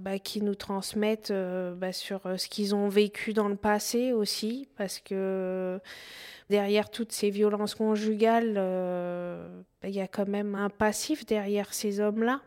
bah, 0.00 0.18
qui 0.18 0.42
nous 0.42 0.54
transmettent 0.54 1.32
bah, 1.32 1.92
sur 1.92 2.20
ce 2.36 2.48
qu'ils 2.48 2.74
ont 2.74 2.88
vécu 2.88 3.32
dans 3.32 3.48
le 3.48 3.56
passé 3.56 4.12
aussi. 4.12 4.68
Parce 4.76 4.98
que 4.98 5.80
derrière 6.50 6.90
toutes 6.90 7.12
ces 7.12 7.30
violences 7.30 7.74
conjugales, 7.74 8.54
bah, 8.54 9.88
il 9.88 9.94
y 9.94 10.00
a 10.00 10.08
quand 10.08 10.28
même 10.28 10.54
un 10.54 10.70
passif 10.70 11.26
derrière 11.26 11.74
ces 11.74 12.00
hommes-là 12.00 12.40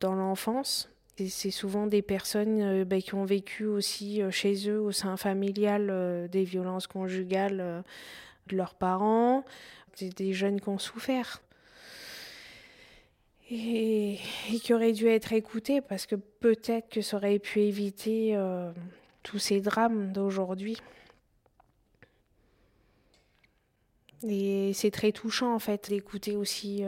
dans 0.00 0.14
l'enfance 0.14 0.90
c'est 1.26 1.50
souvent 1.50 1.86
des 1.86 2.02
personnes 2.02 2.60
euh, 2.60 2.84
bah, 2.84 3.00
qui 3.00 3.14
ont 3.14 3.24
vécu 3.24 3.64
aussi 3.64 4.22
euh, 4.22 4.30
chez 4.30 4.68
eux, 4.68 4.80
au 4.80 4.92
sein 4.92 5.16
familial, 5.16 5.88
euh, 5.90 6.28
des 6.28 6.44
violences 6.44 6.86
conjugales 6.86 7.84
de 8.46 8.56
leurs 8.56 8.74
parents, 8.74 9.44
des, 10.00 10.32
jeunes 10.32 10.60
qui 10.60 10.68
ont 10.68 10.78
souffert. 10.78 11.42
Et, 13.50 14.18
qui 14.62 14.74
auraient 14.74 14.92
dû 14.92 15.08
être 15.08 15.32
écoutés 15.32 15.80
parce 15.80 16.06
que 16.06 16.14
peut-être 16.14 16.90
que 16.90 17.00
ça 17.00 17.16
aurait 17.16 17.38
pu 17.38 17.60
éviter 17.60 18.38
tous 19.22 19.38
ces 19.38 19.60
drames 19.60 20.12
d'aujourd'hui. 20.12 20.76
Et 24.22 24.72
c'est 24.74 24.90
très 24.90 25.12
touchant 25.12 25.54
en 25.54 25.58
fait 25.58 25.88
d'écouter 25.88 26.36
aussi 26.36 26.84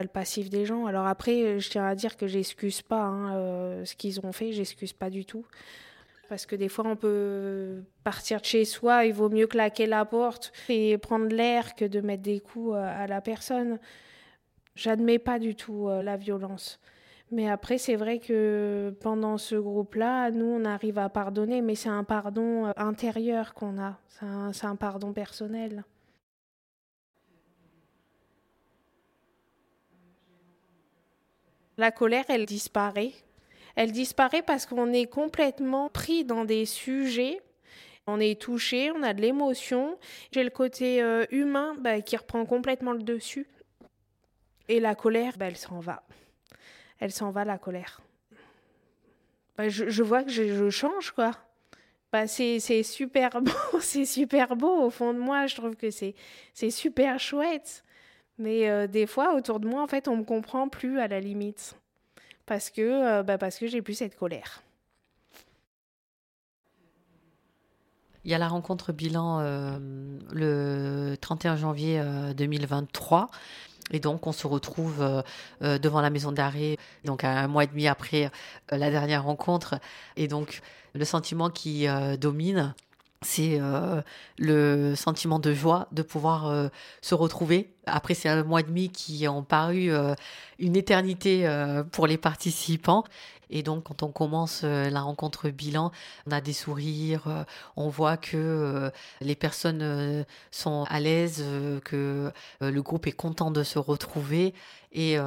le 0.00 0.08
passif 0.08 0.50
des 0.50 0.66
gens. 0.66 0.86
Alors 0.86 1.06
après, 1.06 1.60
je 1.60 1.70
tiens 1.70 1.86
à 1.86 1.94
dire 1.94 2.16
que 2.16 2.26
j'excuse 2.26 2.82
pas 2.82 3.02
hein, 3.02 3.34
euh, 3.34 3.84
ce 3.84 3.94
qu'ils 3.94 4.20
ont 4.24 4.32
fait, 4.32 4.52
j'excuse 4.52 4.92
pas 4.92 5.10
du 5.10 5.24
tout. 5.24 5.44
Parce 6.28 6.46
que 6.46 6.56
des 6.56 6.68
fois, 6.68 6.86
on 6.86 6.96
peut 6.96 7.82
partir 8.02 8.40
de 8.40 8.46
chez 8.46 8.64
soi, 8.64 9.04
il 9.04 9.12
vaut 9.12 9.28
mieux 9.28 9.46
claquer 9.46 9.86
la 9.86 10.04
porte 10.04 10.52
et 10.68 10.98
prendre 10.98 11.26
l'air 11.26 11.74
que 11.74 11.84
de 11.84 12.00
mettre 12.00 12.22
des 12.22 12.40
coups 12.40 12.74
euh, 12.74 13.02
à 13.04 13.06
la 13.06 13.20
personne. 13.20 13.78
J'admets 14.74 15.18
pas 15.18 15.38
du 15.38 15.54
tout 15.54 15.88
euh, 15.88 16.02
la 16.02 16.16
violence. 16.16 16.80
Mais 17.30 17.48
après, 17.48 17.78
c'est 17.78 17.96
vrai 17.96 18.18
que 18.18 18.94
pendant 19.00 19.38
ce 19.38 19.54
groupe-là, 19.54 20.30
nous, 20.30 20.44
on 20.46 20.64
arrive 20.64 20.98
à 20.98 21.08
pardonner, 21.08 21.62
mais 21.62 21.74
c'est 21.74 21.88
un 21.88 22.04
pardon 22.04 22.72
intérieur 22.76 23.54
qu'on 23.54 23.78
a, 23.80 23.98
c'est 24.52 24.66
un 24.66 24.76
pardon 24.76 25.12
personnel. 25.12 25.84
La 31.76 31.90
colère, 31.90 32.24
elle 32.28 32.46
disparaît. 32.46 33.12
Elle 33.76 33.92
disparaît 33.92 34.42
parce 34.42 34.66
qu'on 34.66 34.92
est 34.92 35.06
complètement 35.06 35.88
pris 35.88 36.24
dans 36.24 36.44
des 36.44 36.64
sujets. 36.64 37.40
On 38.06 38.20
est 38.20 38.40
touché, 38.40 38.92
on 38.92 39.02
a 39.02 39.14
de 39.14 39.20
l'émotion. 39.20 39.98
J'ai 40.30 40.44
le 40.44 40.50
côté 40.50 41.02
euh, 41.02 41.24
humain 41.30 41.74
bah, 41.78 42.00
qui 42.00 42.16
reprend 42.16 42.44
complètement 42.44 42.92
le 42.92 43.02
dessus. 43.02 43.48
Et 44.68 44.78
la 44.78 44.94
colère, 44.94 45.36
bah, 45.36 45.46
elle 45.46 45.56
s'en 45.56 45.80
va. 45.80 46.02
Elle 47.00 47.12
s'en 47.12 47.30
va, 47.30 47.44
la 47.44 47.58
colère. 47.58 48.00
Bah, 49.56 49.68
je, 49.68 50.02
vois 50.02 50.22
que 50.22 50.30
je, 50.30 50.68
change, 50.70 51.12
quoi. 51.12 51.32
c'est 52.26 52.82
super 52.82 53.40
beau, 53.42 53.80
c'est 53.80 54.04
super 54.04 54.54
beau 54.56 54.82
au 54.82 54.90
fond 54.90 55.12
de 55.14 55.18
moi. 55.18 55.46
Je 55.46 55.56
trouve 55.56 55.76
que 55.76 55.90
c'est 55.90 56.14
super 56.70 57.18
chouette. 57.18 57.83
Mais 58.38 58.68
euh, 58.68 58.86
des 58.86 59.06
fois, 59.06 59.34
autour 59.34 59.60
de 59.60 59.68
moi, 59.68 59.82
en 59.82 59.86
fait, 59.86 60.08
on 60.08 60.16
me 60.16 60.24
comprend 60.24 60.68
plus 60.68 60.98
à 60.98 61.08
la 61.08 61.20
limite. 61.20 61.76
Parce 62.46 62.70
que, 62.70 62.82
euh, 62.82 63.22
bah 63.22 63.38
parce 63.38 63.58
que 63.58 63.66
j'ai 63.66 63.80
plus 63.80 63.94
cette 63.94 64.16
colère. 64.16 64.62
Il 68.24 68.30
y 68.30 68.34
a 68.34 68.38
la 68.38 68.48
rencontre 68.48 68.92
bilan 68.92 69.40
euh, 69.40 69.78
le 70.32 71.16
31 71.20 71.56
janvier 71.56 72.02
2023. 72.36 73.30
Et 73.90 74.00
donc, 74.00 74.26
on 74.26 74.32
se 74.32 74.46
retrouve 74.46 75.22
devant 75.60 76.00
la 76.00 76.08
maison 76.08 76.32
d'arrêt, 76.32 76.78
donc 77.04 77.22
un 77.22 77.48
mois 77.48 77.64
et 77.64 77.66
demi 77.66 77.86
après 77.86 78.30
la 78.70 78.90
dernière 78.90 79.24
rencontre. 79.24 79.74
Et 80.16 80.26
donc, 80.26 80.62
le 80.94 81.04
sentiment 81.04 81.50
qui 81.50 81.86
domine, 82.18 82.74
c'est 83.24 83.58
euh, 83.60 84.02
le 84.38 84.94
sentiment 84.94 85.38
de 85.38 85.52
joie 85.52 85.88
de 85.92 86.02
pouvoir 86.02 86.46
euh, 86.46 86.68
se 87.00 87.14
retrouver. 87.14 87.74
Après 87.86 88.14
ces 88.14 88.28
un 88.28 88.44
mois 88.44 88.60
et 88.60 88.64
demi 88.64 88.90
qui 88.90 89.26
ont 89.28 89.42
paru 89.42 89.90
euh, 89.90 90.14
une 90.58 90.76
éternité 90.76 91.48
pour 91.92 92.06
les 92.06 92.18
participants. 92.18 93.04
Et 93.50 93.62
donc, 93.62 93.84
quand 93.84 94.02
on 94.02 94.10
commence 94.10 94.62
la 94.62 95.00
rencontre 95.02 95.50
bilan, 95.50 95.92
on 96.26 96.32
a 96.32 96.40
des 96.40 96.54
sourires, 96.54 97.44
on 97.76 97.88
voit 97.88 98.16
que 98.16 98.90
les 99.20 99.34
personnes 99.34 100.24
sont 100.50 100.84
à 100.88 100.98
l'aise, 100.98 101.44
que 101.84 102.32
le 102.60 102.82
groupe 102.82 103.06
est 103.06 103.12
content 103.12 103.50
de 103.50 103.62
se 103.62 103.78
retrouver. 103.78 104.54
Et 104.92 105.18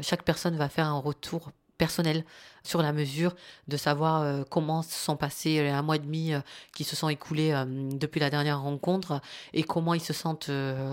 chaque 0.00 0.24
personne 0.24 0.56
va 0.56 0.68
faire 0.68 0.86
un 0.86 0.98
retour 0.98 1.52
personnel 1.82 2.24
sur 2.62 2.80
la 2.80 2.92
mesure 2.92 3.34
de 3.66 3.76
savoir 3.76 4.22
euh, 4.22 4.44
comment 4.48 4.82
se 4.82 4.94
sont 4.94 5.16
passés 5.16 5.60
les 5.60 5.68
un 5.68 5.82
mois 5.82 5.96
et 5.96 5.98
demi 5.98 6.32
euh, 6.32 6.38
qui 6.76 6.84
se 6.84 6.94
sont 6.94 7.08
écoulés 7.08 7.50
euh, 7.50 7.64
depuis 7.66 8.20
la 8.20 8.30
dernière 8.30 8.60
rencontre 8.60 9.20
et 9.52 9.64
comment 9.64 9.92
ils 9.92 10.00
se 10.00 10.12
sentent 10.12 10.50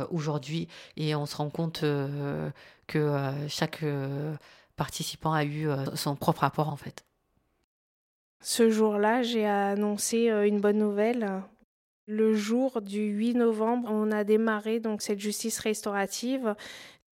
aujourd'hui. 0.10 0.68
Et 0.98 1.14
on 1.14 1.28
se 1.28 1.36
rend 1.36 1.52
compte 1.52 1.84
que 2.88 3.32
chaque 3.48 3.86
participant 4.76 5.32
a 5.32 5.46
eu 5.46 5.68
son 5.94 6.16
propre 6.16 6.42
rapport 6.42 6.70
en 6.70 6.76
fait. 6.76 7.06
Ce 8.42 8.70
jour-là, 8.70 9.22
j'ai 9.22 9.46
annoncé 9.46 10.30
une 10.30 10.60
bonne 10.60 10.78
nouvelle. 10.78 11.44
Le 12.08 12.34
jour 12.34 12.82
du 12.82 13.02
8 13.10 13.36
novembre, 13.36 13.90
on 13.92 14.12
a 14.12 14.24
démarré 14.24 14.80
donc 14.80 15.02
cette 15.04 15.20
justice 15.20 15.60
restaurative 15.60 16.56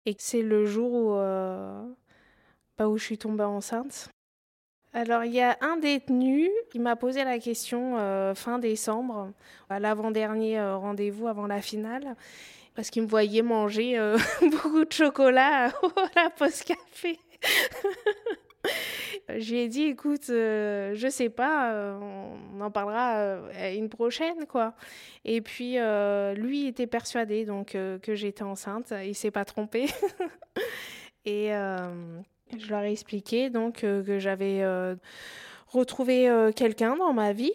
et 0.07 0.17
c'est 0.19 0.43
le 0.43 0.65
jour 0.65 0.93
où 0.93 1.15
pas 2.77 2.89
où 2.89 2.99
je 2.99 3.05
suis 3.05 3.19
tombée 3.19 3.45
enceinte. 3.45 4.11
Alors, 4.97 5.25
il 5.25 5.33
y 5.33 5.43
a 5.43 5.59
un 5.61 5.77
détenu 5.77 6.51
qui 6.71 6.79
m'a 6.79 6.97
posé 6.97 7.23
la 7.23 7.39
question 7.39 7.99
euh, 7.99 8.35
fin 8.35 8.59
décembre, 8.59 9.31
à 9.69 9.79
l'avant-dernier 9.79 10.59
euh, 10.59 10.79
rendez-vous 10.79 11.29
avant 11.29 11.47
la 11.47 11.61
finale, 11.61 12.17
parce 12.75 12.89
qu'il 12.89 13.03
me 13.03 13.07
voyait 13.07 13.43
manger 13.43 13.99
euh, 13.99 14.17
beaucoup 14.41 14.87
de 14.87 14.93
chocolat 14.93 15.67
à 15.67 15.71
la 16.15 16.31
pause 16.31 16.63
café. 16.63 17.19
J'ai 19.37 19.69
dit, 19.69 19.83
écoute, 19.83 20.29
je 20.29 21.09
sais 21.11 21.29
pas, 21.29 21.99
on 22.01 22.61
en 22.61 22.71
parlera 22.71 23.39
une 23.75 23.91
prochaine, 23.91 24.47
quoi. 24.47 24.75
Et 25.25 25.41
puis, 25.43 25.77
lui 26.37 26.67
était 26.67 26.87
persuadé 26.87 27.45
donc 27.45 27.73
que 27.73 28.15
j'étais 28.15 28.45
enceinte. 28.45 28.95
Il 29.05 29.15
s'est 29.15 29.31
pas 29.31 29.45
trompé. 29.45 29.87
Et 31.27 31.51
je 32.57 32.69
leur 32.69 32.83
ai 32.83 32.93
expliqué 32.93 33.51
donc 33.51 33.85
euh, 33.85 34.03
que 34.05 34.19
j'avais 34.19 34.63
euh, 34.63 34.95
retrouvé 35.69 36.29
euh, 36.29 36.53
quelqu'un 36.53 36.97
dans 36.97 37.13
ma 37.13 37.33
vie. 37.33 37.53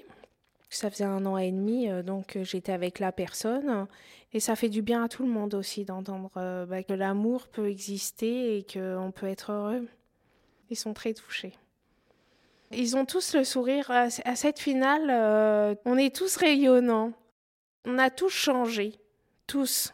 Ça 0.69 0.89
faisait 0.89 1.03
un 1.03 1.25
an 1.25 1.37
et 1.37 1.51
demi, 1.51 1.89
donc 2.03 2.37
j'étais 2.43 2.71
avec 2.71 2.99
la 2.99 3.11
personne. 3.11 3.87
Et 4.31 4.39
ça 4.39 4.55
fait 4.55 4.69
du 4.69 4.81
bien 4.81 5.03
à 5.03 5.09
tout 5.09 5.23
le 5.23 5.29
monde 5.29 5.53
aussi 5.53 5.83
d'entendre 5.83 6.31
bah, 6.33 6.81
que 6.81 6.93
l'amour 6.93 7.49
peut 7.49 7.69
exister 7.69 8.57
et 8.57 8.63
qu'on 8.63 9.11
peut 9.13 9.27
être 9.27 9.51
heureux. 9.51 9.85
Ils 10.69 10.77
sont 10.77 10.93
très 10.93 11.13
touchés. 11.13 11.51
Ils 12.71 12.95
ont 12.95 13.03
tous 13.03 13.35
le 13.35 13.43
sourire. 13.43 13.91
À, 13.91 14.09
cette 14.09 14.59
finale, 14.59 15.77
on 15.83 15.97
est 15.97 16.15
tous 16.15 16.37
rayonnants. 16.37 17.11
On 17.83 17.97
a 17.97 18.09
tous 18.09 18.29
changé. 18.29 18.93
Tous. 19.47 19.93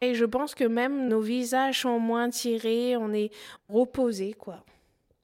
Et 0.00 0.14
je 0.14 0.24
pense 0.24 0.54
que 0.54 0.64
même 0.64 1.08
nos 1.08 1.20
visages 1.20 1.82
sont 1.82 1.98
moins 1.98 2.28
tirés, 2.30 2.96
on 2.96 3.12
est 3.12 3.30
reposés, 3.68 4.34
quoi. 4.34 4.64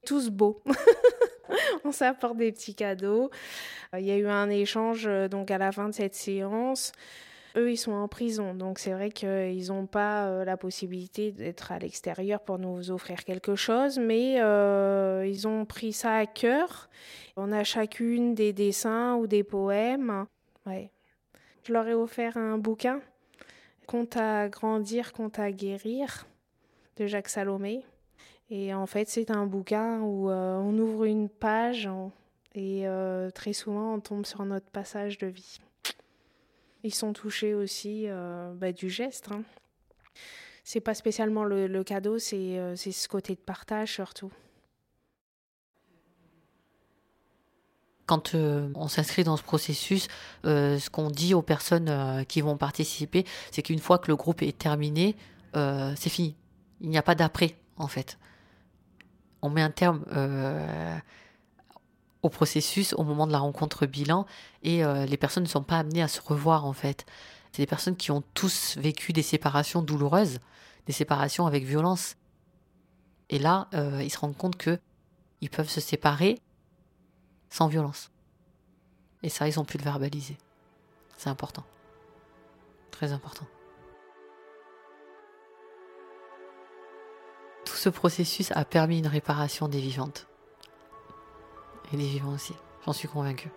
Tous 0.05 0.29
beaux. 0.29 0.63
on 1.83 1.91
s'apporte 1.91 2.37
des 2.37 2.51
petits 2.51 2.75
cadeaux. 2.75 3.29
Il 3.97 4.05
y 4.05 4.11
a 4.11 4.17
eu 4.17 4.27
un 4.27 4.49
échange 4.49 5.07
donc 5.29 5.51
à 5.51 5.57
la 5.57 5.71
fin 5.71 5.89
de 5.89 5.93
cette 5.93 6.15
séance. 6.15 6.93
Eux, 7.57 7.71
ils 7.71 7.77
sont 7.77 7.91
en 7.91 8.07
prison, 8.07 8.53
donc 8.53 8.79
c'est 8.79 8.93
vrai 8.93 9.11
qu'ils 9.11 9.67
n'ont 9.67 9.85
pas 9.85 10.27
euh, 10.27 10.45
la 10.45 10.55
possibilité 10.55 11.33
d'être 11.33 11.73
à 11.73 11.79
l'extérieur 11.79 12.39
pour 12.39 12.59
nous 12.59 12.91
offrir 12.91 13.25
quelque 13.25 13.55
chose, 13.55 13.99
mais 13.99 14.39
euh, 14.39 15.25
ils 15.27 15.49
ont 15.49 15.65
pris 15.65 15.91
ça 15.91 16.15
à 16.15 16.25
cœur. 16.25 16.89
On 17.35 17.51
a 17.51 17.65
chacune 17.65 18.35
des 18.35 18.53
dessins 18.53 19.15
ou 19.15 19.27
des 19.27 19.43
poèmes. 19.43 20.25
Ouais. 20.65 20.91
Je 21.63 21.73
leur 21.73 21.87
ai 21.89 21.93
offert 21.93 22.37
un 22.37 22.57
bouquin, 22.57 23.01
Conte 23.91 24.15
à 24.15 24.47
grandir, 24.47 25.11
Conte 25.11 25.37
à 25.37 25.51
guérir, 25.51 26.25
de 26.95 27.07
Jacques 27.07 27.27
Salomé. 27.27 27.83
Et 28.49 28.73
en 28.73 28.85
fait, 28.85 29.09
c'est 29.09 29.29
un 29.29 29.45
bouquin 29.45 29.99
où 29.99 30.29
euh, 30.29 30.57
on 30.57 30.77
ouvre 30.79 31.03
une 31.03 31.27
page 31.27 31.89
et 32.55 32.85
très 33.35 33.53
souvent 33.53 33.95
on 33.95 33.99
tombe 33.99 34.25
sur 34.25 34.45
notre 34.45 34.69
passage 34.69 35.17
de 35.17 35.27
vie. 35.27 35.59
Ils 36.83 36.93
sont 36.93 37.13
touchés 37.13 37.53
aussi 37.53 38.05
euh, 38.07 38.53
bah, 38.53 38.71
du 38.71 38.89
geste. 38.89 39.29
Hein. 39.31 39.43
C'est 40.63 40.79
pas 40.79 40.93
spécialement 40.93 41.43
le, 41.43 41.83
cadeau, 41.83 42.15
euh, 42.15 42.75
c'est 42.75 42.91
ce 42.91 43.07
côté 43.07 43.35
de 43.35 43.39
partage 43.39 43.93
surtout. 43.93 44.31
Quand 48.11 48.35
euh, 48.35 48.67
on 48.75 48.89
s'inscrit 48.89 49.23
dans 49.23 49.37
ce 49.37 49.43
processus, 49.43 50.09
ce 50.43 50.89
qu'on 50.89 51.09
dit 51.09 51.33
aux 51.33 51.41
personnes 51.41 52.25
qui 52.27 52.41
vont 52.41 52.57
participer, 52.57 53.25
c'est 53.51 53.61
qu'une 53.61 53.79
fois 53.79 53.99
que 53.99 54.09
le 54.09 54.17
groupe 54.17 54.41
est 54.41 54.57
terminé, 54.57 55.15
c'est 55.53 56.09
fini. 56.09 56.35
Il 56.81 56.89
n'y 56.89 56.97
a 56.97 57.03
pas 57.03 57.15
d'après, 57.15 57.55
en 57.77 57.87
fait. 57.87 58.17
On 59.41 59.49
met 59.49 59.61
un 59.61 59.69
terme 59.69 60.03
au 62.21 62.29
processus 62.29 62.93
au 62.93 63.03
moment 63.03 63.27
de 63.27 63.31
la 63.31 63.39
rencontre 63.39 63.85
bilan 63.85 64.25
et 64.63 64.83
euh, 64.83 65.05
les 65.05 65.17
personnes 65.17 65.43
ne 65.43 65.49
sont 65.49 65.63
pas 65.63 65.79
amenées 65.79 66.01
à 66.01 66.07
se 66.07 66.21
revoir 66.21 66.65
en 66.65 66.73
fait. 66.73 67.05
C'est 67.51 67.63
des 67.63 67.67
personnes 67.67 67.95
qui 67.95 68.11
ont 68.11 68.23
tous 68.33 68.77
vécu 68.77 69.13
des 69.13 69.23
séparations 69.23 69.81
douloureuses, 69.81 70.39
des 70.85 70.93
séparations 70.93 71.47
avec 71.47 71.63
violence. 71.63 72.15
Et 73.29 73.39
là, 73.39 73.67
euh, 73.73 74.01
ils 74.03 74.09
se 74.09 74.19
rendent 74.19 74.37
compte 74.37 74.55
que 74.55 74.79
ils 75.41 75.49
peuvent 75.49 75.69
se 75.69 75.81
séparer 75.81 76.39
sans 77.51 77.67
violence. 77.67 78.09
Et 79.21 79.29
ça, 79.29 79.47
ils 79.47 79.59
ont 79.59 79.65
pu 79.65 79.77
le 79.77 79.83
verbaliser. 79.83 80.37
C'est 81.17 81.29
important. 81.29 81.63
Très 82.89 83.11
important. 83.11 83.45
Tout 87.65 87.75
ce 87.75 87.89
processus 87.89 88.51
a 88.53 88.65
permis 88.65 88.97
une 88.97 89.07
réparation 89.07 89.67
des 89.67 89.79
vivantes 89.79 90.27
et 91.93 91.97
des 91.97 92.07
vivants 92.07 92.33
aussi. 92.33 92.55
J'en 92.85 92.93
suis 92.93 93.07
convaincue. 93.07 93.51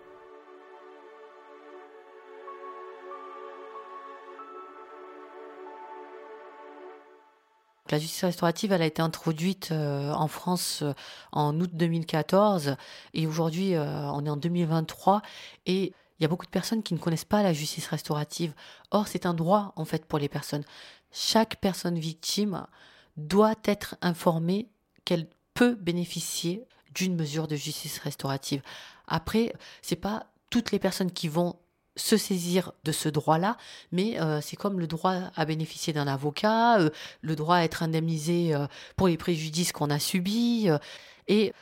La 7.91 7.99
justice 7.99 8.23
restaurative, 8.23 8.71
elle 8.71 8.81
a 8.81 8.87
été 8.87 9.03
introduite 9.03 9.69
euh, 9.71 10.11
en 10.11 10.27
France 10.27 10.79
euh, 10.81 10.93
en 11.31 11.59
août 11.59 11.69
2014 11.71 12.77
et 13.13 13.27
aujourd'hui, 13.27 13.75
euh, 13.75 14.09
on 14.11 14.25
est 14.25 14.29
en 14.29 14.37
2023 14.37 15.21
et 15.67 15.93
il 16.17 16.23
y 16.23 16.25
a 16.25 16.27
beaucoup 16.27 16.47
de 16.47 16.51
personnes 16.51 16.81
qui 16.81 16.95
ne 16.95 16.99
connaissent 16.99 17.25
pas 17.25 17.43
la 17.43 17.53
justice 17.53 17.87
restaurative. 17.87 18.55
Or, 18.89 19.07
c'est 19.07 19.27
un 19.27 19.35
droit 19.35 19.71
en 19.75 19.85
fait 19.85 20.05
pour 20.05 20.17
les 20.17 20.29
personnes. 20.29 20.63
Chaque 21.11 21.57
personne 21.57 21.99
victime 21.99 22.65
doit 23.17 23.55
être 23.65 23.95
informée 24.01 24.67
qu'elle 25.03 25.27
peut 25.53 25.75
bénéficier 25.75 26.65
d'une 26.95 27.15
mesure 27.15 27.47
de 27.47 27.55
justice 27.55 27.99
restaurative. 27.99 28.63
Après, 29.07 29.53
c'est 29.83 29.95
pas 29.95 30.25
toutes 30.49 30.71
les 30.71 30.79
personnes 30.79 31.11
qui 31.11 31.27
vont 31.27 31.55
se 31.95 32.17
saisir 32.17 32.73
de 32.83 32.91
ce 32.91 33.09
droit-là, 33.09 33.57
mais 33.91 34.19
euh, 34.19 34.41
c'est 34.41 34.55
comme 34.55 34.79
le 34.79 34.87
droit 34.87 35.15
à 35.35 35.45
bénéficier 35.45 35.93
d'un 35.93 36.07
avocat, 36.07 36.79
euh, 36.79 36.89
le 37.21 37.35
droit 37.35 37.57
à 37.57 37.63
être 37.63 37.83
indemnisé 37.83 38.53
euh, 38.53 38.67
pour 38.95 39.07
les 39.07 39.17
préjudices 39.17 39.71
qu'on 39.71 39.89
a 39.89 39.99
subis, 39.99 40.67
et 41.27 41.53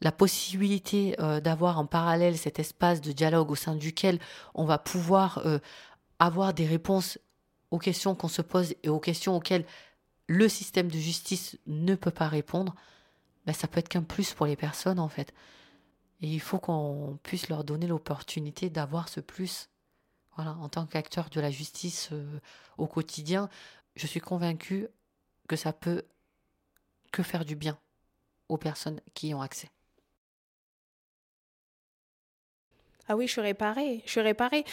la 0.00 0.12
possibilité 0.12 1.16
d'avoir 1.42 1.80
en 1.80 1.86
parallèle 1.86 2.38
cet 2.38 2.60
espace 2.60 3.00
de 3.00 3.10
dialogue 3.10 3.50
au 3.50 3.56
sein 3.56 3.74
duquel 3.74 4.20
on 4.54 4.64
va 4.64 4.78
pouvoir 4.78 5.42
avoir 6.20 6.54
des 6.54 6.66
réponses 6.66 7.18
aux 7.72 7.78
questions 7.78 8.14
qu'on 8.14 8.28
se 8.28 8.42
pose 8.42 8.74
et 8.84 8.88
aux 8.88 9.00
questions 9.00 9.34
auxquelles 9.34 9.64
le 10.28 10.48
système 10.48 10.88
de 10.88 10.98
justice 10.98 11.58
ne 11.66 11.96
peut 11.96 12.12
pas 12.12 12.28
répondre, 12.28 12.76
ben, 13.44 13.52
ça 13.52 13.66
peut 13.66 13.80
être 13.80 13.88
qu'un 13.88 14.04
plus 14.04 14.34
pour 14.34 14.46
les 14.46 14.56
personnes 14.56 15.00
en 15.00 15.08
fait. 15.08 15.34
Et 16.20 16.28
il 16.28 16.40
faut 16.40 16.58
qu'on 16.58 17.18
puisse 17.22 17.48
leur 17.48 17.64
donner 17.64 17.88
l'opportunité 17.88 18.70
d'avoir 18.70 19.08
ce 19.08 19.20
plus. 19.20 19.68
Voilà, 20.38 20.52
en 20.60 20.68
tant 20.68 20.86
qu'acteur 20.86 21.30
de 21.30 21.40
la 21.40 21.50
justice 21.50 22.10
euh, 22.12 22.38
au 22.76 22.86
quotidien, 22.86 23.48
je 23.96 24.06
suis 24.06 24.20
convaincue 24.20 24.86
que 25.48 25.56
ça 25.56 25.72
peut 25.72 26.04
que 27.10 27.24
faire 27.24 27.44
du 27.44 27.56
bien 27.56 27.76
aux 28.48 28.56
personnes 28.56 29.00
qui 29.14 29.30
y 29.30 29.34
ont 29.34 29.42
accès. 29.42 29.68
Ah 33.08 33.16
oui, 33.16 33.26
je 33.26 33.32
suis 33.32 33.40
réparée. 33.40 34.00
Je 34.04 34.12
suis 34.12 34.20
réparée. 34.20 34.64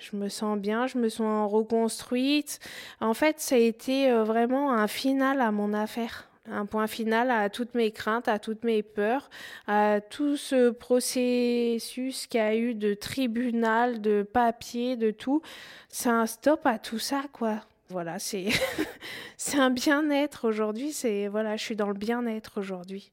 Je 0.00 0.16
me 0.16 0.28
sens 0.28 0.58
bien, 0.58 0.88
je 0.88 0.98
me 0.98 1.08
sens 1.08 1.48
reconstruite. 1.52 2.58
En 3.00 3.14
fait, 3.14 3.38
ça 3.38 3.54
a 3.54 3.58
été 3.58 4.10
euh, 4.10 4.24
vraiment 4.24 4.72
un 4.72 4.88
final 4.88 5.40
à 5.40 5.52
mon 5.52 5.74
affaire 5.74 6.28
un 6.46 6.66
point 6.66 6.86
final 6.86 7.30
à 7.30 7.48
toutes 7.50 7.74
mes 7.74 7.92
craintes, 7.92 8.28
à 8.28 8.38
toutes 8.38 8.64
mes 8.64 8.82
peurs, 8.82 9.30
à 9.66 10.00
tout 10.00 10.36
ce 10.36 10.70
processus 10.70 12.26
qu'il 12.26 12.40
y 12.40 12.42
a 12.42 12.56
eu 12.56 12.74
de 12.74 12.94
tribunal, 12.94 14.00
de 14.00 14.22
papier, 14.22 14.96
de 14.96 15.10
tout. 15.10 15.42
C'est 15.88 16.08
un 16.08 16.26
stop 16.26 16.66
à 16.66 16.78
tout 16.78 16.98
ça, 16.98 17.22
quoi. 17.32 17.60
Voilà, 17.88 18.18
c'est 18.18 18.48
c'est 19.36 19.58
un 19.58 19.70
bien-être 19.70 20.48
aujourd'hui. 20.48 20.92
C'est 20.92 21.28
voilà, 21.28 21.56
je 21.56 21.62
suis 21.62 21.76
dans 21.76 21.88
le 21.88 21.94
bien-être 21.94 22.58
aujourd'hui. 22.58 23.12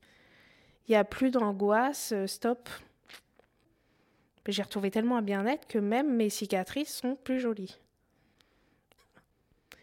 Il 0.88 0.92
n'y 0.92 0.98
a 0.98 1.04
plus 1.04 1.30
d'angoisse. 1.30 2.12
Euh, 2.14 2.26
stop. 2.26 2.70
J'ai 4.48 4.64
retrouvé 4.64 4.90
tellement 4.90 5.18
un 5.18 5.22
bien-être 5.22 5.68
que 5.68 5.78
même 5.78 6.16
mes 6.16 6.30
cicatrices 6.30 6.96
sont 6.96 7.16
plus 7.16 7.40
jolies. 7.40 7.78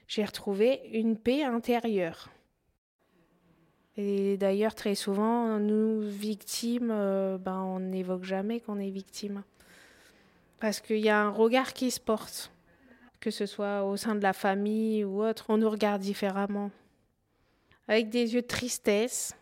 J'ai 0.09 0.24
retrouvé 0.24 0.80
une 0.92 1.16
paix 1.16 1.44
intérieure. 1.44 2.30
Et 3.96 4.37
d'ailleurs, 4.37 4.74
très 4.74 4.94
souvent, 4.94 5.59
nous, 5.59 6.00
victimes, 6.02 6.90
euh, 6.92 7.38
ben, 7.38 7.61
on 7.61 7.80
n'évoque 7.80 8.24
jamais 8.24 8.61
qu'on 8.61 8.78
est 8.78 8.90
victime. 8.90 9.42
Parce 10.61 10.80
qu'il 10.80 10.98
y 10.98 11.09
a 11.09 11.22
un 11.22 11.30
regard 11.30 11.72
qui 11.72 11.90
se 11.90 12.00
porte, 12.00 12.50
que 13.20 13.30
ce 13.30 13.46
soit 13.46 13.85
au 13.85 13.96
sein 13.96 14.14
de 14.14 14.22
la 14.22 14.35
famille 14.35 15.04
ou 15.04 15.22
autre, 15.22 15.46
on 15.48 15.56
nous 15.56 15.70
regarde 15.70 16.02
différemment. 16.02 16.70
Avec 17.88 18.11
des 18.11 18.35
yeux 18.35 18.42
de 18.42 18.46
tristesse. 18.46 19.35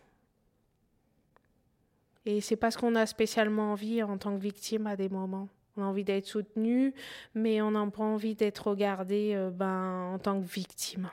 Et 2.25 2.39
c'est 2.41 2.55
parce 2.55 2.77
qu'on 2.77 2.95
a 2.95 3.05
spécialement 3.05 3.73
envie 3.73 4.01
en 4.03 4.17
tant 4.17 4.35
que 4.35 4.41
victime 4.41 4.87
à 4.87 4.95
des 4.95 5.09
moments. 5.09 5.49
On 5.75 5.83
a 5.83 5.85
envie 5.85 6.05
d'être 6.05 6.25
soutenu, 6.25 6.93
mais 7.33 7.61
on 7.61 7.71
n'a 7.71 7.85
pas 7.87 8.03
envie 8.03 8.35
d'être 8.35 8.67
regardé 8.67 9.33
euh, 9.35 9.49
ben, 9.49 10.11
en 10.13 10.19
tant 10.19 10.39
que 10.39 10.47
victime 10.47 11.09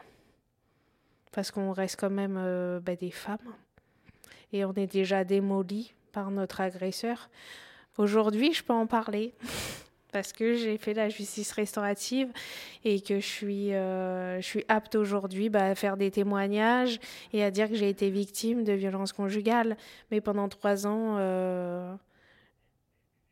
parce 1.33 1.51
qu'on 1.51 1.73
reste 1.73 1.99
quand 1.99 2.11
même 2.11 2.37
euh, 2.39 2.81
bah, 2.81 2.95
des 2.95 3.11
femmes 3.11 3.39
et 4.53 4.65
on 4.65 4.73
est 4.75 4.87
déjà 4.87 5.25
démolis 5.25 5.95
par 6.13 6.31
notre 6.31 6.61
agresseur. 6.61 7.31
Aujourd'hui, 7.99 8.53
je 8.53 8.63
peux 8.63 8.73
en 8.73 8.87
parler 8.87 9.35
parce 10.13 10.33
que 10.33 10.55
j'ai 10.55 10.77
fait 10.77 10.93
la 10.95 11.09
justice 11.09 11.53
restaurative 11.53 12.31
et 12.85 13.01
que 13.01 13.19
je 13.19 13.27
suis, 13.27 13.73
euh, 13.73 14.41
je 14.41 14.47
suis 14.47 14.65
apte 14.69 14.95
aujourd'hui 14.95 15.49
bah, 15.49 15.65
à 15.65 15.75
faire 15.75 15.97
des 15.97 16.11
témoignages 16.11 17.01
et 17.33 17.43
à 17.43 17.51
dire 17.51 17.69
que 17.69 17.75
j'ai 17.75 17.89
été 17.89 18.11
victime 18.11 18.63
de 18.63 18.73
violences 18.75 19.13
conjugales. 19.13 19.77
Mais 20.11 20.21
pendant 20.21 20.49
trois 20.49 20.87
ans, 20.87 21.17
euh, 21.19 21.95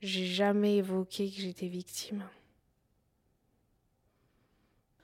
j'ai 0.01 0.25
jamais 0.25 0.77
évoqué 0.77 1.31
que 1.31 1.41
j'étais 1.41 1.69
victime. 1.69 2.25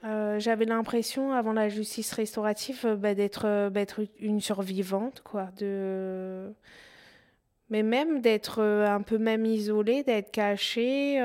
Euh, 0.06 0.38
j'avais 0.38 0.66
l'impression, 0.66 1.32
avant 1.32 1.52
la 1.52 1.68
justice 1.68 2.12
restaurative, 2.12 2.80
euh, 2.84 2.96
bah, 2.96 3.08
euh, 3.44 3.70
d'être 3.70 4.00
une 4.20 4.40
survivante, 4.40 5.22
quoi. 5.24 5.50
Mais 7.68 7.82
même 7.82 8.20
d'être 8.20 8.62
un 8.62 9.02
peu 9.02 9.18
même 9.18 9.44
isolée, 9.44 10.04
d'être 10.04 10.30
cachée. 10.30 11.16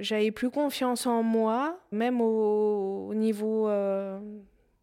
J'avais 0.00 0.30
plus 0.30 0.50
confiance 0.50 1.04
en 1.06 1.24
moi, 1.24 1.80
même 1.90 2.20
au, 2.20 3.12
niveau 3.12 3.68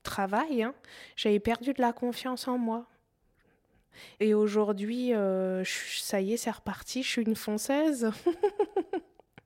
travail. 0.03 0.63
Hein. 0.63 0.73
J'avais 1.15 1.39
perdu 1.39 1.71
de 1.71 1.81
la 1.81 1.93
confiance 1.93 2.49
en 2.49 2.57
moi. 2.57 2.88
Et 4.19 4.34
aujourd'hui, 4.34 5.13
ça 5.63 6.19
y 6.19 6.34
est, 6.34 6.38
c'est 6.38 6.51
reparti. 6.51 7.03
Je 7.03 7.07
suis 7.07 7.21
une 7.21 7.36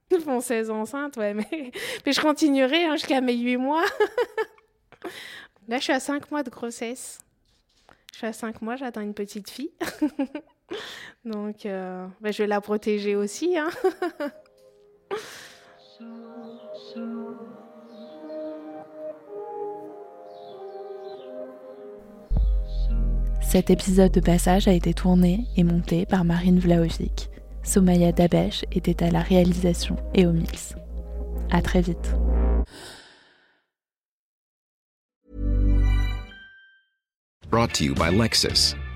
fonçaise. 0.10 0.24
Française 0.24 0.70
enceinte, 0.70 1.18
ouais, 1.18 1.34
mais, 2.06 2.14
je 2.14 2.22
continuerai 2.22 2.86
hein, 2.86 2.96
jusqu'à 2.96 3.22
mes 3.22 3.36
8 3.36 3.58
mois. 3.58 3.86
Là, 5.68 5.78
je 5.78 5.84
suis 5.84 5.94
à 5.94 6.00
5 6.00 6.32
mois 6.32 6.44
de 6.44 6.50
grossesse. 6.50 7.20
Je 8.14 8.20
suis 8.20 8.28
à 8.28 8.34
5 8.34 8.62
mois, 8.62 8.76
j'attends 8.76 9.02
une 9.02 9.14
petite 9.14 9.50
fille. 9.50 9.72
Donc, 11.26 11.66
euh, 11.66 12.08
ben, 12.22 12.32
je 12.32 12.44
vais 12.44 12.48
la 12.48 12.62
protéger 12.62 13.16
aussi. 13.16 13.58
Hein. 13.58 13.70
Cet 23.42 23.70
épisode 23.70 24.12
de 24.12 24.20
passage 24.20 24.68
a 24.68 24.74
été 24.74 24.94
tourné 24.94 25.46
et 25.56 25.64
monté 25.64 26.06
par 26.06 26.26
Marine 26.26 26.60
Vlaovic. 26.60 27.30
Somaya 27.68 28.14
Dabesh 28.14 28.64
était 28.72 29.04
à 29.04 29.12
la 29.12 29.22
réalisation 29.22 29.98
et 30.16 30.26
au 30.26 30.32
mix. 30.32 30.74
À 31.52 31.62
très 31.62 31.82
vite. 31.82 32.16
Brought 37.50 37.74
to 37.74 37.84
you 37.84 37.94
by 37.94 38.10
Lexus. 38.10 38.74